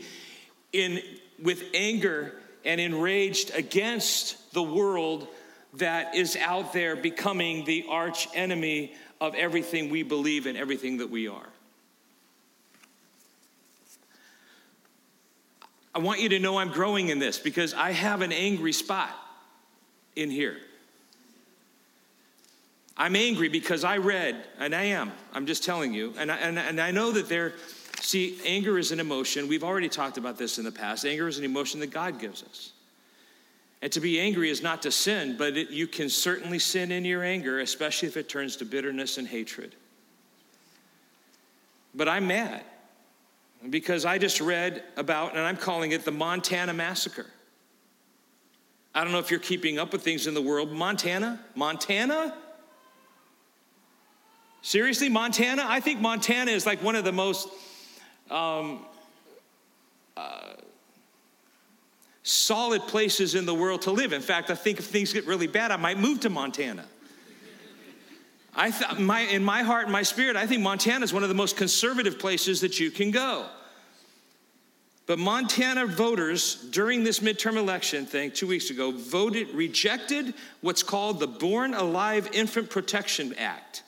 [0.72, 1.02] in,
[1.42, 2.34] with anger
[2.66, 5.28] and enraged against the world
[5.76, 11.10] that is out there becoming the arch enemy of everything we believe and everything that
[11.10, 11.48] we are.
[15.94, 19.12] I want you to know I'm growing in this because I have an angry spot
[20.16, 20.58] in here.
[23.00, 26.60] I'm angry because I read, and I am, I'm just telling you, and I, and,
[26.60, 27.54] and I know that there,
[28.02, 29.48] see, anger is an emotion.
[29.48, 31.06] We've already talked about this in the past.
[31.06, 32.74] Anger is an emotion that God gives us.
[33.82, 37.06] And to be angry is not to sin, but it, you can certainly sin in
[37.06, 39.76] your anger, especially if it turns to bitterness and hatred.
[41.96, 42.66] But I'm mad
[43.70, 47.28] because I just read about, and I'm calling it the Montana Massacre.
[48.94, 50.74] I don't know if you're keeping up with things in the world.
[50.74, 51.40] Montana?
[51.56, 52.36] Montana?
[54.62, 55.64] Seriously, Montana?
[55.66, 57.48] I think Montana is like one of the most
[58.30, 58.86] um,
[60.18, 60.54] uh,
[62.24, 64.12] solid places in the world to live.
[64.12, 66.86] In fact, I think if things get really bad, I might move to Montana.
[68.54, 71.30] I th- my, in my heart and my spirit, I think Montana is one of
[71.30, 73.46] the most conservative places that you can go.
[75.06, 81.20] But Montana voters during this midterm election thing two weeks ago voted, rejected what's called
[81.20, 83.84] the Born Alive Infant Protection Act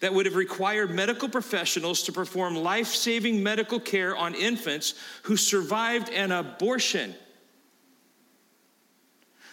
[0.00, 5.36] that would have required medical professionals to perform life saving medical care on infants who
[5.36, 7.14] survived an abortion.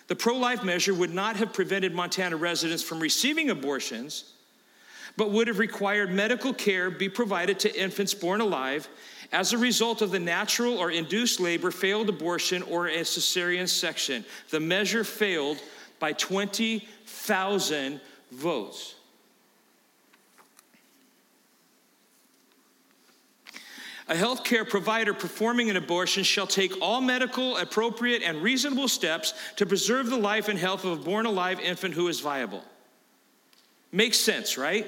[0.07, 4.33] The pro life measure would not have prevented Montana residents from receiving abortions,
[5.17, 8.87] but would have required medical care be provided to infants born alive
[9.33, 14.23] as a result of the natural or induced labor, failed abortion, or a cesarean section.
[14.49, 15.61] The measure failed
[15.99, 17.99] by 20,000
[18.31, 18.95] votes.
[24.09, 29.65] A healthcare provider performing an abortion shall take all medical, appropriate, and reasonable steps to
[29.65, 32.63] preserve the life and health of a born alive infant who is viable.
[33.91, 34.87] Makes sense, right?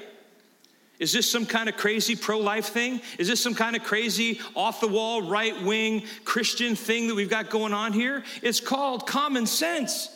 [0.98, 3.00] Is this some kind of crazy pro life thing?
[3.18, 7.30] Is this some kind of crazy off the wall, right wing Christian thing that we've
[7.30, 8.22] got going on here?
[8.42, 10.10] It's called common sense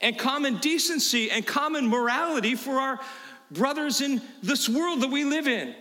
[0.00, 3.00] and common decency and common morality for our
[3.50, 5.74] brothers in this world that we live in.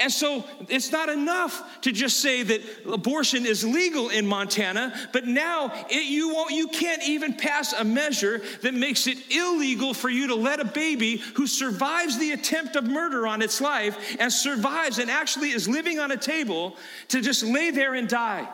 [0.00, 5.26] And so it's not enough to just say that abortion is legal in Montana, but
[5.26, 10.08] now it, you, won't, you can't even pass a measure that makes it illegal for
[10.08, 14.32] you to let a baby who survives the attempt of murder on its life and
[14.32, 16.76] survives and actually is living on a table
[17.08, 18.48] to just lay there and die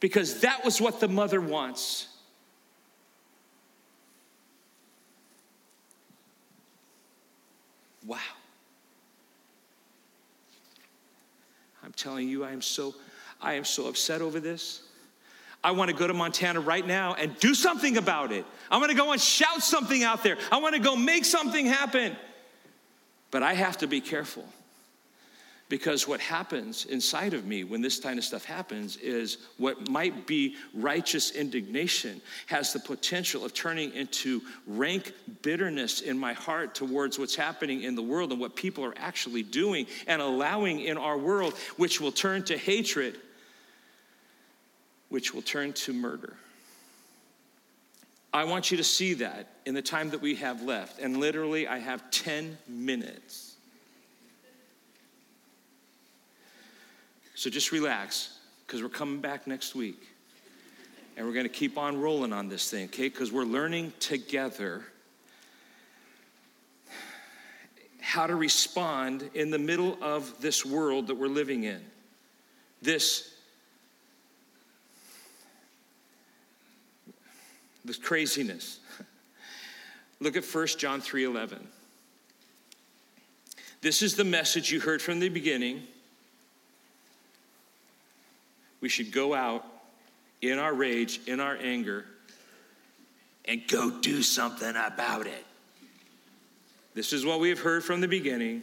[0.00, 2.08] because that was what the mother wants.
[8.04, 8.18] Wow.
[11.98, 12.94] Telling you, I am so,
[13.40, 14.82] I am so upset over this.
[15.62, 18.46] I want to go to Montana right now and do something about it.
[18.70, 20.38] I want to go and shout something out there.
[20.52, 22.16] I want to go make something happen.
[23.30, 24.44] But I have to be careful
[25.68, 30.26] because what happens inside of me when this kind of stuff happens is what might
[30.26, 37.18] be righteous indignation has the potential of turning into rank bitterness in my heart towards
[37.18, 41.18] what's happening in the world and what people are actually doing and allowing in our
[41.18, 43.18] world, which will turn to hatred,
[45.10, 46.34] which will turn to murder.
[48.32, 50.98] I want you to see that in the time that we have left.
[51.00, 53.47] And literally, I have 10 minutes.
[57.38, 60.08] So just relax, because we're coming back next week.
[61.16, 63.08] And we're going to keep on rolling on this thing, okay?
[63.08, 64.82] Because we're learning together
[68.00, 71.80] how to respond in the middle of this world that we're living in.
[72.82, 73.32] This,
[77.84, 78.80] this craziness.
[80.18, 81.64] Look at 1 John 3:11.
[83.80, 85.86] This is the message you heard from the beginning
[88.80, 89.64] we should go out
[90.40, 92.04] in our rage, in our anger,
[93.44, 95.44] and go do something about it.
[96.94, 98.62] This is what we have heard from the beginning.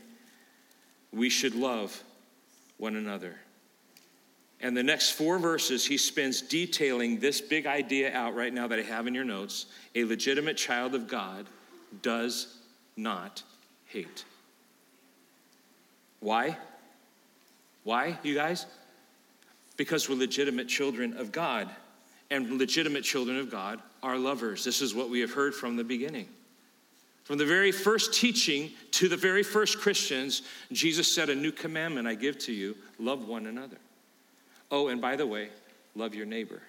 [1.12, 2.04] We should love
[2.78, 3.36] one another.
[4.62, 8.80] And the next four verses, he spends detailing this big idea out right now that
[8.80, 9.68] I have in your notes.
[9.96, 11.46] A legitimate child of God
[12.02, 12.58] does
[12.96, 13.44] not
[13.86, 14.24] hate.
[16.20, 16.58] Why?
[17.84, 18.66] Why, you guys?
[19.78, 21.70] Because we're legitimate children of God.
[22.32, 24.64] And legitimate children of God are lovers.
[24.64, 26.28] This is what we have heard from the beginning.
[27.24, 32.08] From the very first teaching to the very first Christians, Jesus said, A new commandment
[32.08, 33.78] I give to you love one another.
[34.72, 35.50] Oh, and by the way,
[35.96, 36.62] love your neighbor.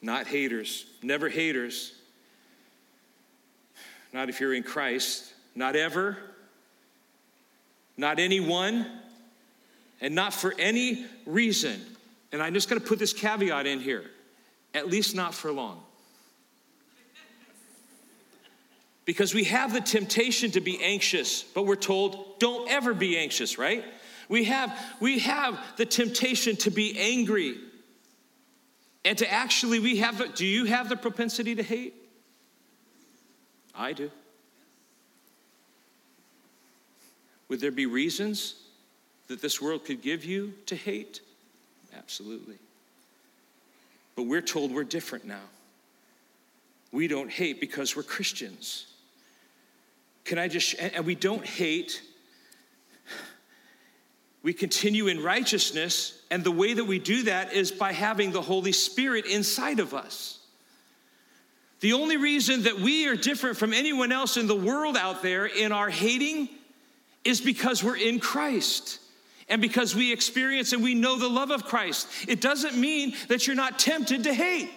[0.00, 1.94] Not haters, never haters.
[4.12, 6.16] Not if you're in Christ, not ever,
[7.96, 8.86] not anyone,
[10.00, 11.80] and not for any reason.
[12.32, 14.04] And I'm just going to put this caveat in here
[14.74, 15.82] at least not for long.
[19.04, 23.56] Because we have the temptation to be anxious, but we're told don't ever be anxious,
[23.56, 23.82] right?
[24.28, 27.56] We have, we have the temptation to be angry
[29.04, 31.94] and to actually, we have, do you have the propensity to hate?
[33.74, 34.10] I do.
[37.48, 38.67] Would there be reasons
[39.28, 41.20] that this world could give you to hate?
[41.96, 42.56] Absolutely.
[44.16, 45.44] But we're told we're different now.
[46.90, 48.86] We don't hate because we're Christians.
[50.24, 52.02] Can I just, and we don't hate,
[54.42, 58.42] we continue in righteousness, and the way that we do that is by having the
[58.42, 60.38] Holy Spirit inside of us.
[61.80, 65.46] The only reason that we are different from anyone else in the world out there
[65.46, 66.48] in our hating
[67.24, 69.00] is because we're in Christ
[69.48, 72.08] and because we experience and we know the love of Christ.
[72.26, 74.70] It doesn't mean that you're not tempted to hate.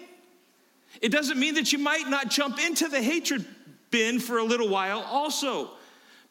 [1.02, 3.46] It doesn't mean that you might not jump into the hatred
[3.90, 5.70] bin for a little while, also.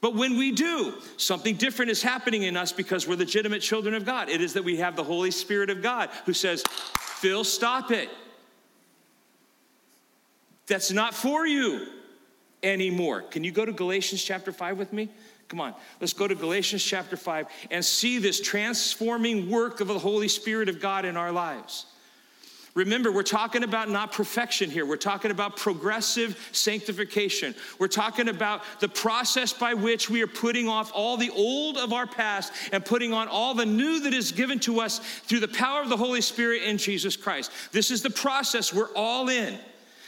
[0.01, 4.07] But when we do, something different is happening in us because we're legitimate children of
[4.07, 4.31] God.
[4.31, 6.63] It is that we have the Holy Spirit of God who says,
[6.99, 8.09] Phil, stop it.
[10.67, 11.87] That's not for you
[12.63, 13.23] anymore.
[13.23, 15.11] Can you go to Galatians chapter 5 with me?
[15.51, 19.99] Come on, let's go to Galatians chapter 5 and see this transforming work of the
[19.99, 21.87] Holy Spirit of God in our lives.
[22.75, 24.87] Remember, we're talking about not perfection here.
[24.87, 27.57] We're talking about progressive sanctification.
[27.81, 31.93] We're talking about the process by which we are putting off all the old of
[31.93, 35.49] our past and putting on all the new that is given to us through the
[35.49, 37.51] power of the Holy Spirit in Jesus Christ.
[37.73, 39.59] This is the process we're all in.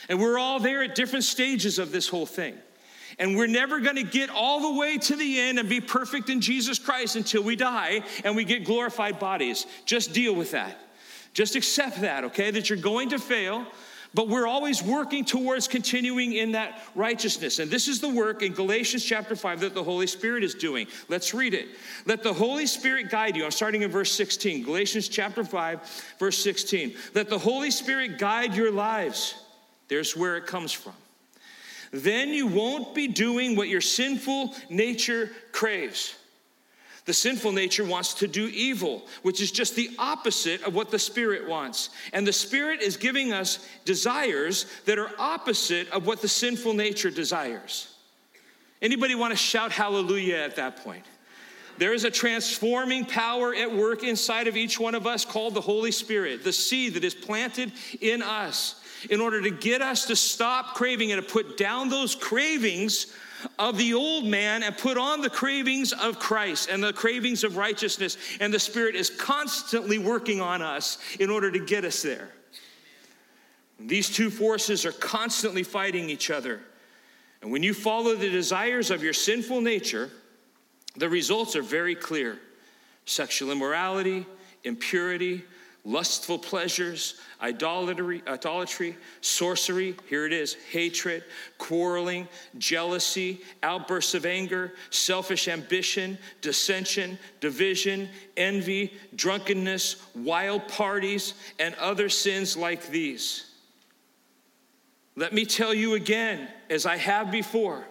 [0.08, 2.54] And we're all there at different stages of this whole thing.
[3.22, 6.28] And we're never going to get all the way to the end and be perfect
[6.28, 9.64] in Jesus Christ until we die and we get glorified bodies.
[9.84, 10.76] Just deal with that.
[11.32, 12.50] Just accept that, okay?
[12.50, 13.64] That you're going to fail,
[14.12, 17.60] but we're always working towards continuing in that righteousness.
[17.60, 20.88] And this is the work in Galatians chapter 5 that the Holy Spirit is doing.
[21.08, 21.68] Let's read it.
[22.06, 23.44] Let the Holy Spirit guide you.
[23.44, 24.64] I'm starting in verse 16.
[24.64, 26.96] Galatians chapter 5, verse 16.
[27.14, 29.36] Let the Holy Spirit guide your lives.
[29.86, 30.94] There's where it comes from.
[31.92, 36.16] Then you won't be doing what your sinful nature craves.
[37.04, 40.98] The sinful nature wants to do evil, which is just the opposite of what the
[40.98, 41.90] Spirit wants.
[42.12, 47.10] And the Spirit is giving us desires that are opposite of what the sinful nature
[47.10, 47.94] desires.
[48.80, 51.04] Anybody want to shout hallelujah at that point?
[51.78, 55.60] There is a transforming power at work inside of each one of us called the
[55.60, 60.16] Holy Spirit, the seed that is planted in us in order to get us to
[60.16, 63.06] stop craving and to put down those cravings
[63.58, 67.56] of the old man and put on the cravings of Christ and the cravings of
[67.56, 68.16] righteousness.
[68.40, 72.30] And the Spirit is constantly working on us in order to get us there.
[73.78, 76.60] These two forces are constantly fighting each other.
[77.40, 80.10] And when you follow the desires of your sinful nature,
[80.96, 82.38] the results are very clear
[83.04, 84.24] sexual immorality,
[84.62, 85.42] impurity,
[85.84, 91.24] lustful pleasures, idolatry, idolatry, sorcery, here it is, hatred,
[91.58, 92.28] quarreling,
[92.58, 102.56] jealousy, outbursts of anger, selfish ambition, dissension, division, envy, drunkenness, wild parties, and other sins
[102.56, 103.46] like these.
[105.16, 107.84] Let me tell you again, as I have before,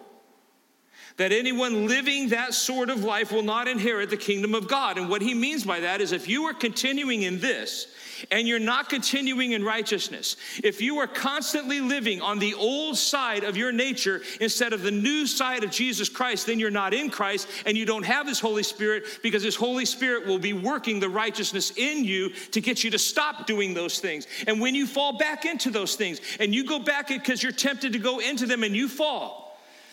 [1.16, 4.98] that anyone living that sort of life will not inherit the kingdom of God.
[4.98, 7.86] And what he means by that is if you are continuing in this
[8.30, 13.44] and you're not continuing in righteousness, if you are constantly living on the old side
[13.44, 17.10] of your nature instead of the new side of Jesus Christ, then you're not in
[17.10, 21.00] Christ and you don't have His Holy Spirit because His Holy Spirit will be working
[21.00, 24.26] the righteousness in you to get you to stop doing those things.
[24.46, 27.92] And when you fall back into those things and you go back because you're tempted
[27.92, 29.41] to go into them and you fall,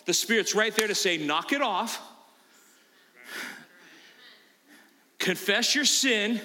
[0.04, 2.00] the Spirit's right there to say, knock it off.
[5.18, 6.40] confess your sin,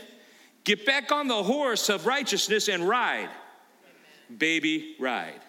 [0.64, 3.30] get back on the horse of righteousness, and ride.
[4.38, 5.42] Baby, ride.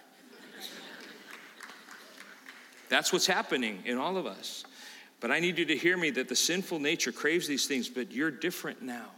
[2.89, 4.65] That's what's happening in all of us.
[5.21, 8.13] But I need you to hear me that the sinful nature craves these things, but
[8.13, 9.11] you're different now.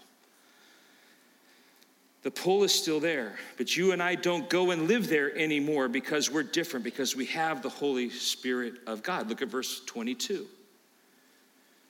[2.22, 5.88] The pull is still there, but you and I don't go and live there anymore
[5.88, 9.28] because we're different, because we have the Holy Spirit of God.
[9.28, 10.46] Look at verse 22.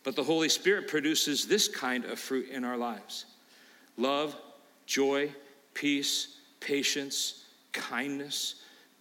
[0.04, 3.24] But the Holy Spirit produces this kind of fruit in our lives
[3.96, 4.36] love,
[4.86, 5.30] joy,
[5.74, 8.56] peace, patience, kindness,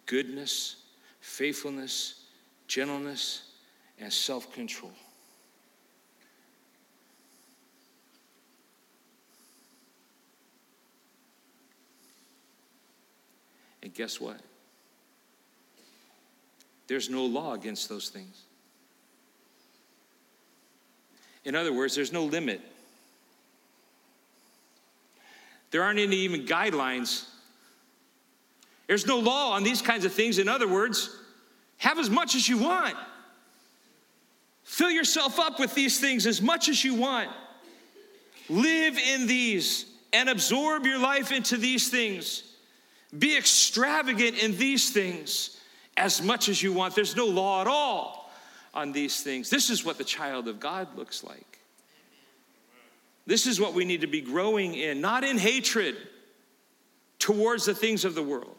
[0.05, 0.78] goodness,
[1.19, 2.25] faithfulness,
[2.67, 3.43] gentleness,
[3.99, 4.91] and self control.
[13.98, 14.39] Guess what?
[16.88, 18.43] There's no law against those things.
[21.43, 22.62] In other words, there's no limit.
[25.72, 27.26] There aren't any even guidelines.
[28.86, 30.38] There's no law on these kinds of things.
[30.38, 31.10] In other words,
[31.78, 32.95] have as much as you want.
[34.64, 37.30] Fill yourself up with these things as much as you want.
[38.48, 42.47] Live in these and absorb your life into these things.
[43.18, 45.60] Be extravagant in these things
[45.95, 46.95] as much as you want.
[46.95, 48.32] There's no law at all
[48.74, 49.49] on these things.
[49.49, 51.60] This is what the child of God looks like.
[53.26, 55.95] This is what we need to be growing in, not in hatred
[57.20, 58.55] towards the things of the world,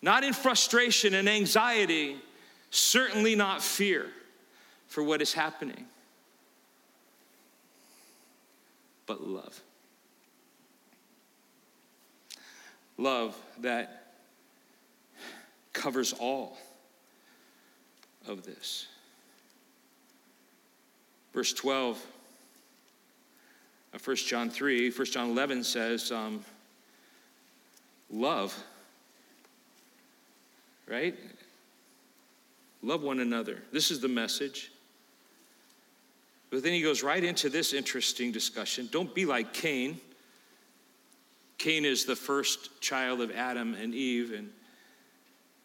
[0.00, 2.16] not in frustration and anxiety,
[2.70, 4.06] certainly not fear
[4.86, 5.84] for what is happening,
[9.06, 9.60] but love.
[12.98, 14.12] Love that
[15.72, 16.58] covers all
[18.26, 18.86] of this.
[21.32, 22.04] Verse 12
[23.94, 26.44] of 1 John 3, 1 John 11 says, um,
[28.10, 28.56] Love,
[30.86, 31.14] right?
[32.82, 33.62] Love one another.
[33.70, 34.72] This is the message.
[36.50, 38.88] But then he goes right into this interesting discussion.
[38.90, 40.00] Don't be like Cain
[41.58, 44.50] Cain is the first child of Adam and Eve and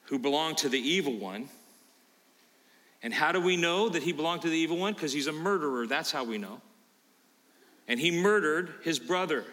[0.06, 1.48] who belonged to the evil one.
[3.04, 4.94] And how do we know that he belonged to the evil one?
[4.94, 5.86] Because he's a murderer.
[5.86, 6.62] That's how we know.
[7.88, 9.44] And he murdered his brother.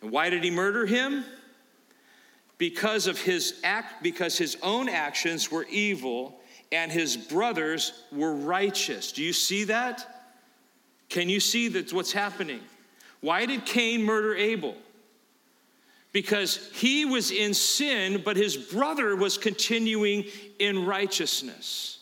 [0.00, 1.24] And why did he murder him?
[2.56, 6.40] Because of his act, because his own actions were evil
[6.72, 9.12] and his brothers were righteous.
[9.12, 10.06] Do you see that?
[11.08, 12.60] Can you see that what's happening?
[13.20, 14.76] Why did Cain murder Abel?
[16.12, 20.24] Because he was in sin, but his brother was continuing
[20.58, 21.98] in righteousness.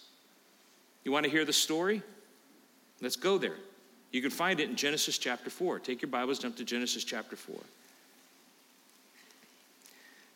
[1.05, 2.03] You want to hear the story?
[3.01, 3.57] Let's go there.
[4.11, 5.81] You can find it in Genesis chapter 4.
[5.81, 7.57] Take your Bibles, jump to Genesis chapter 4.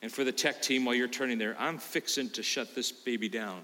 [0.03, 3.29] And for the tech team, while you're turning there, I'm fixing to shut this baby
[3.29, 3.63] down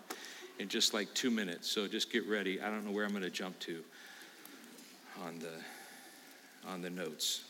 [0.58, 1.68] in just like two minutes.
[1.68, 2.60] So just get ready.
[2.60, 3.82] I don't know where I'm going to jump to
[5.26, 7.44] on the, on the notes.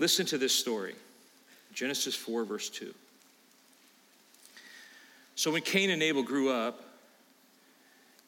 [0.00, 0.94] Listen to this story
[1.74, 2.92] Genesis 4, verse 2.
[5.34, 6.82] So when Cain and Abel grew up,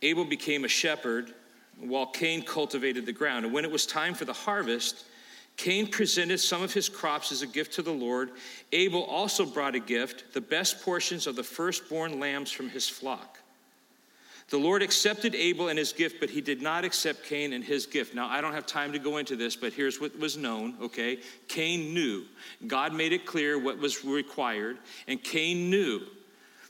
[0.03, 1.33] Abel became a shepherd
[1.81, 3.47] while Cain cultivated the ground.
[3.47, 5.07] And when it was time for the harvest,
[5.57, 8.33] Cain presented some of his crops as a gift to the Lord.
[8.73, 13.39] Abel also brought a gift, the best portions of the firstborn lambs from his flock.
[14.53, 17.87] The Lord accepted Abel and his gift, but he did not accept Cain and his
[17.87, 18.15] gift.
[18.15, 21.21] Now, I don't have time to go into this, but here's what was known, okay?
[21.49, 22.27] Cain knew.
[22.67, 24.77] God made it clear what was required,
[25.09, 26.03] and Cain knew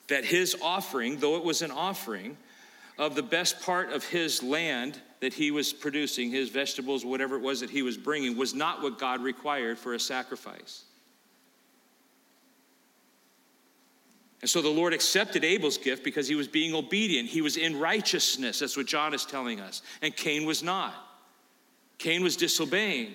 [0.07, 2.37] that his offering, though it was an offering
[2.99, 7.43] of the best part of his land that he was producing, his vegetables, whatever it
[7.43, 10.85] was that he was bringing, was not what God required for a sacrifice.
[14.43, 17.29] And so the Lord accepted Abel's gift because he was being obedient.
[17.29, 18.59] He was in righteousness.
[18.59, 19.83] That's what John is telling us.
[20.03, 20.95] And Cain was not.
[21.99, 23.15] Cain was disobeying.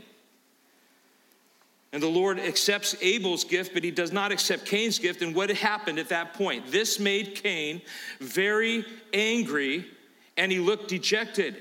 [1.92, 5.22] And the Lord accepts Abel's gift, but he does not accept Cain's gift.
[5.22, 6.72] And what happened at that point?
[6.72, 7.82] This made Cain
[8.22, 9.86] very angry,
[10.38, 11.58] and he looked dejected.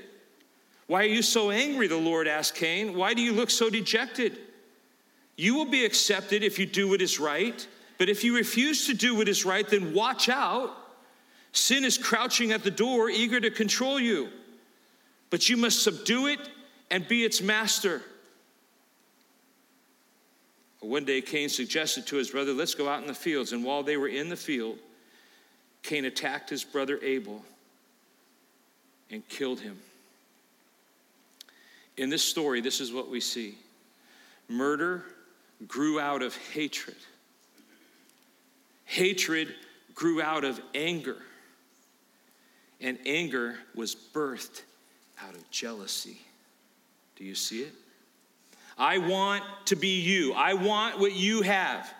[0.87, 1.87] Why are you so angry?
[1.87, 2.95] The Lord asked Cain.
[2.95, 4.37] Why do you look so dejected?
[5.35, 7.67] You will be accepted if you do what is right.
[7.97, 10.71] But if you refuse to do what is right, then watch out.
[11.51, 14.29] Sin is crouching at the door, eager to control you.
[15.29, 16.39] But you must subdue it
[16.91, 18.01] and be its master.
[20.79, 23.51] One day, Cain suggested to his brother, Let's go out in the fields.
[23.51, 24.77] And while they were in the field,
[25.81, 27.43] Cain attacked his brother Abel
[29.09, 29.79] and killed him.
[31.97, 33.57] in this story, this is what we see
[34.49, 35.03] murder
[35.67, 36.95] grew out of hatred,
[38.87, 39.53] hatred
[39.93, 41.17] grew out of anger,
[42.81, 44.63] and anger was birthed
[45.21, 46.17] out of jealousy.
[47.15, 47.73] Do you see it?
[48.77, 50.33] I want to be you.
[50.33, 51.91] I want what you have.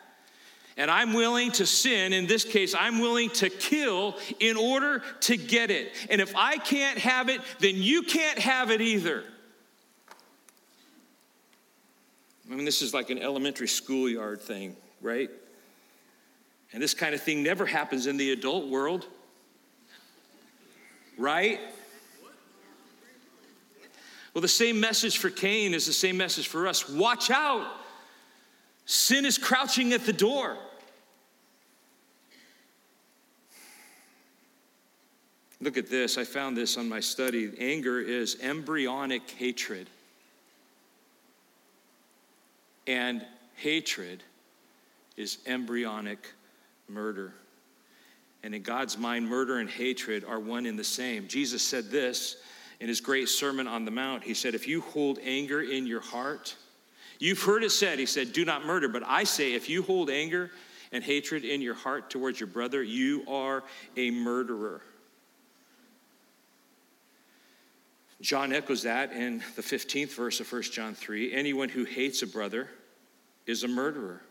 [0.78, 2.14] And I'm willing to sin.
[2.14, 5.92] In this case, I'm willing to kill in order to get it.
[6.10, 9.24] And if I can't have it, then you can't have it either.
[12.50, 15.32] I mean, this is like an elementary schoolyard thing, right?
[16.74, 19.06] And this kind of thing never happens in the adult world,
[21.18, 21.60] right?
[24.34, 26.88] Well, the same message for Cain is the same message for us.
[26.88, 27.66] Watch out.
[28.86, 30.58] Sin is crouching at the door.
[35.60, 36.18] Look at this.
[36.18, 37.52] I found this on my study.
[37.58, 39.90] Anger is embryonic hatred.
[42.86, 44.24] And hatred
[45.18, 46.32] is embryonic
[46.88, 47.34] murder.
[48.44, 51.28] And in God's mind, murder and hatred are one and the same.
[51.28, 52.38] Jesus said this
[52.80, 54.24] in his great Sermon on the Mount.
[54.24, 56.56] He said, If you hold anger in your heart,
[57.20, 58.88] you've heard it said, He said, Do not murder.
[58.88, 60.52] But I say, if you hold anger
[60.92, 63.64] and hatred in your heart towards your brother, you are
[63.96, 64.82] a murderer.
[68.22, 72.28] John echoes that in the 15th verse of 1 John 3 anyone who hates a
[72.28, 72.68] brother
[73.46, 74.22] is a murderer.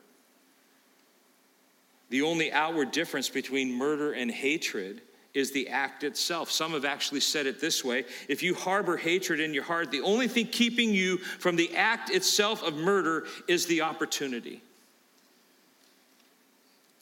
[2.10, 5.02] The only outward difference between murder and hatred
[5.34, 6.50] is the act itself.
[6.50, 10.00] Some have actually said it this way if you harbor hatred in your heart, the
[10.00, 14.62] only thing keeping you from the act itself of murder is the opportunity.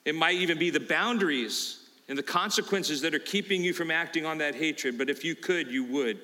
[0.05, 1.79] It might even be the boundaries
[2.09, 5.35] and the consequences that are keeping you from acting on that hatred, but if you
[5.35, 6.19] could, you would.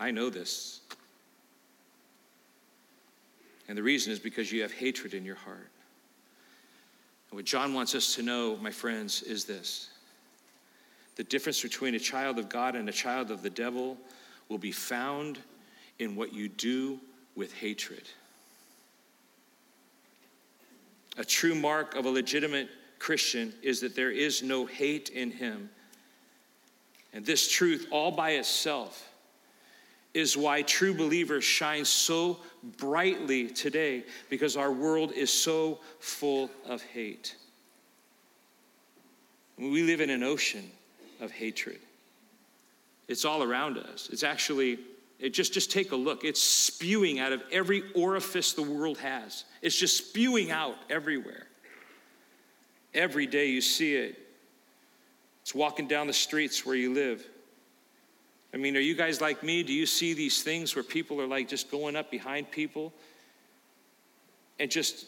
[0.00, 0.80] I know this.
[3.68, 5.70] And the reason is because you have hatred in your heart.
[7.30, 9.90] And what John wants us to know, my friends, is this
[11.16, 13.98] the difference between a child of God and a child of the devil
[14.48, 15.38] will be found
[15.98, 16.98] in what you do
[17.36, 18.08] with hatred.
[21.18, 25.68] A true mark of a legitimate Christian is that there is no hate in him.
[27.12, 29.09] And this truth, all by itself,
[30.12, 32.38] is why true believers shine so
[32.78, 37.36] brightly today because our world is so full of hate.
[39.56, 40.70] We live in an ocean
[41.20, 41.78] of hatred.
[43.08, 44.08] It's all around us.
[44.12, 44.78] It's actually,
[45.18, 46.24] it just, just take a look.
[46.24, 49.44] It's spewing out of every orifice the world has.
[49.62, 51.46] It's just spewing out everywhere.
[52.94, 54.18] Every day you see it.
[55.42, 57.26] It's walking down the streets where you live.
[58.52, 59.62] I mean, are you guys like me?
[59.62, 62.92] Do you see these things where people are like just going up behind people
[64.58, 65.06] and just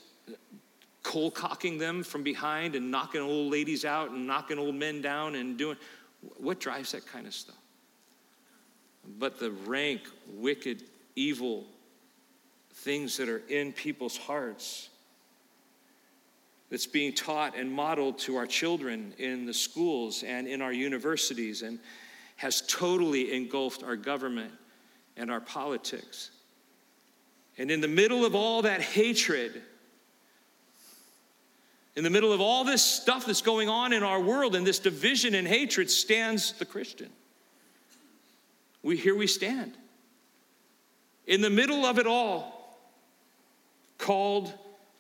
[1.03, 5.34] cold cocking them from behind and knocking old ladies out and knocking old men down
[5.34, 5.76] and doing
[6.38, 7.57] what drives that kind of stuff?
[9.18, 10.84] But the rank, wicked,
[11.16, 11.64] evil
[12.74, 14.88] things that are in people's hearts
[16.70, 21.62] that's being taught and modeled to our children in the schools and in our universities
[21.62, 21.78] and
[22.43, 24.51] has totally engulfed our government
[25.16, 26.32] and our politics.
[27.57, 29.62] And in the middle of all that hatred,
[31.95, 34.80] in the middle of all this stuff that's going on in our world and this
[34.80, 37.11] division and hatred stands the Christian.
[38.82, 39.74] We here we stand.
[41.28, 42.76] In the middle of it all,
[43.99, 44.53] called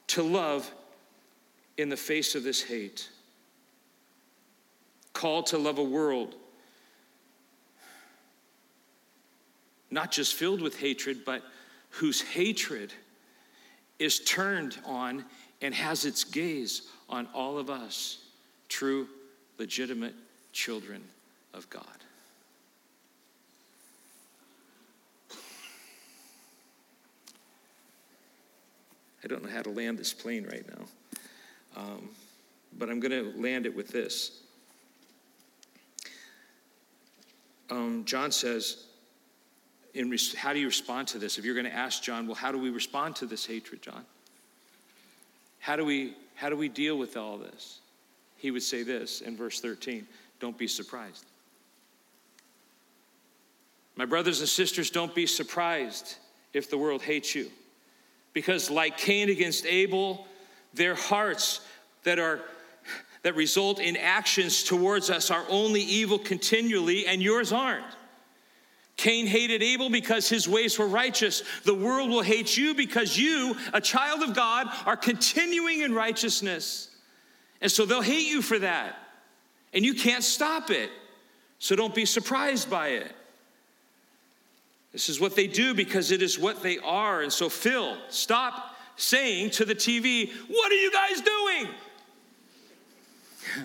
[0.06, 0.70] to love
[1.76, 3.08] in the face of this hate.
[5.12, 6.36] Called to love a world
[9.92, 11.42] not just filled with hatred, but
[11.90, 12.92] whose hatred
[13.98, 15.24] is turned on
[15.60, 18.24] and has its gaze on all of us,
[18.68, 19.06] true,
[19.58, 20.14] legitimate
[20.52, 21.02] children
[21.52, 21.84] of God.
[29.22, 30.84] I don't know how to land this plane right now,
[31.76, 32.08] um,
[32.78, 34.40] but I'm going to land it with this.
[37.70, 38.86] Um, John says,
[39.94, 41.38] in how do you respond to this?
[41.38, 44.04] If you're going to ask John, well, how do we respond to this hatred, John?
[45.58, 47.80] How do we how do we deal with all this?
[48.36, 50.06] He would say this in verse 13,
[50.40, 51.24] don't be surprised.
[53.94, 56.16] My brothers and sisters, don't be surprised
[56.52, 57.50] if the world hates you.
[58.32, 60.26] Because like Cain against Abel,
[60.74, 61.60] their hearts
[62.02, 62.40] that are
[63.22, 67.84] that result in actions towards us are only evil continually and yours aren't.
[69.02, 71.42] Cain hated Abel because his ways were righteous.
[71.64, 76.88] The world will hate you because you, a child of God, are continuing in righteousness.
[77.60, 78.94] And so they'll hate you for that.
[79.74, 80.88] And you can't stop it.
[81.58, 83.12] So don't be surprised by it.
[84.92, 87.22] This is what they do because it is what they are.
[87.22, 91.68] And so, Phil, stop saying to the TV, What are you guys doing?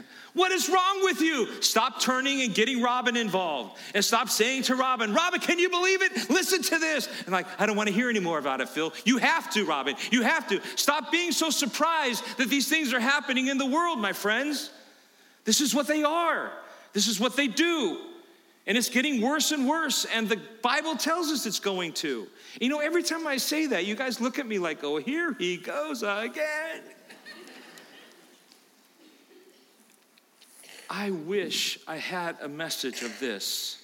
[0.37, 1.63] What is wrong with you?
[1.63, 3.75] Stop turning and getting Robin involved.
[3.95, 6.29] And stop saying to Robin, Robin, can you believe it?
[6.29, 7.09] Listen to this.
[7.23, 8.93] And like, I don't want to hear any more about it, Phil.
[9.03, 9.95] You have to, Robin.
[10.11, 10.61] You have to.
[10.75, 14.69] Stop being so surprised that these things are happening in the world, my friends.
[15.43, 16.51] This is what they are,
[16.93, 17.97] this is what they do.
[18.67, 20.05] And it's getting worse and worse.
[20.05, 22.27] And the Bible tells us it's going to.
[22.61, 25.33] You know, every time I say that, you guys look at me like, oh, here
[25.39, 26.83] he goes again.
[30.89, 33.81] I wish I had a message of this.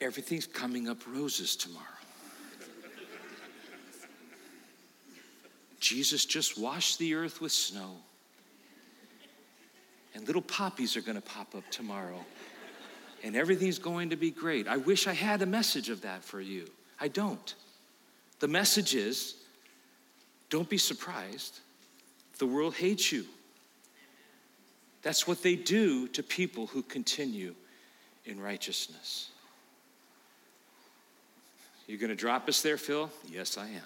[0.00, 1.84] Everything's coming up roses tomorrow.
[5.80, 7.96] Jesus just washed the earth with snow.
[10.14, 12.24] And little poppies are going to pop up tomorrow.
[13.22, 14.68] And everything's going to be great.
[14.68, 16.66] I wish I had a message of that for you.
[17.00, 17.54] I don't.
[18.40, 19.36] The message is
[20.50, 21.60] don't be surprised
[22.38, 23.24] the world hates you.
[25.02, 27.54] That's what they do to people who continue
[28.24, 29.30] in righteousness.
[31.86, 33.10] You're going to drop us there, Phil?
[33.30, 33.82] Yes, I am.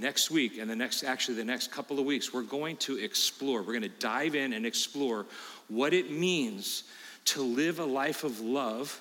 [0.00, 3.60] Next week, and the next, actually, the next couple of weeks, we're going to explore,
[3.60, 5.26] we're going to dive in and explore
[5.68, 6.84] what it means
[7.26, 9.00] to live a life of love,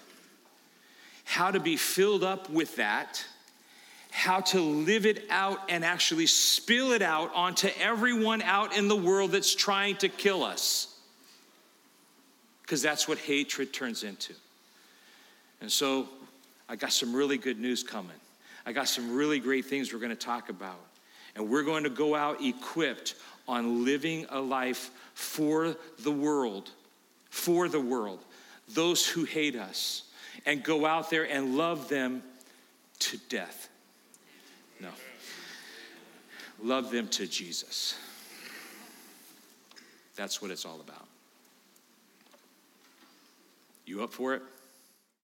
[1.24, 3.24] how to be filled up with that
[4.18, 8.96] how to live it out and actually spill it out onto everyone out in the
[8.96, 10.98] world that's trying to kill us.
[12.64, 14.34] Because that's what hatred turns into.
[15.62, 16.10] And so
[16.68, 18.18] I got some really good news coming.
[18.66, 20.80] I got some really great things we're going to talk about.
[21.36, 23.14] And we're going to go out equipped
[23.48, 26.72] on living a life for the world,
[27.30, 28.26] for the world,
[28.68, 30.10] those who hate us,
[30.48, 32.24] and go out there and love them
[32.98, 33.67] to death.
[36.62, 37.98] Love them to Jesus.
[40.16, 41.06] That's what it's all about.
[43.86, 44.42] You up for it?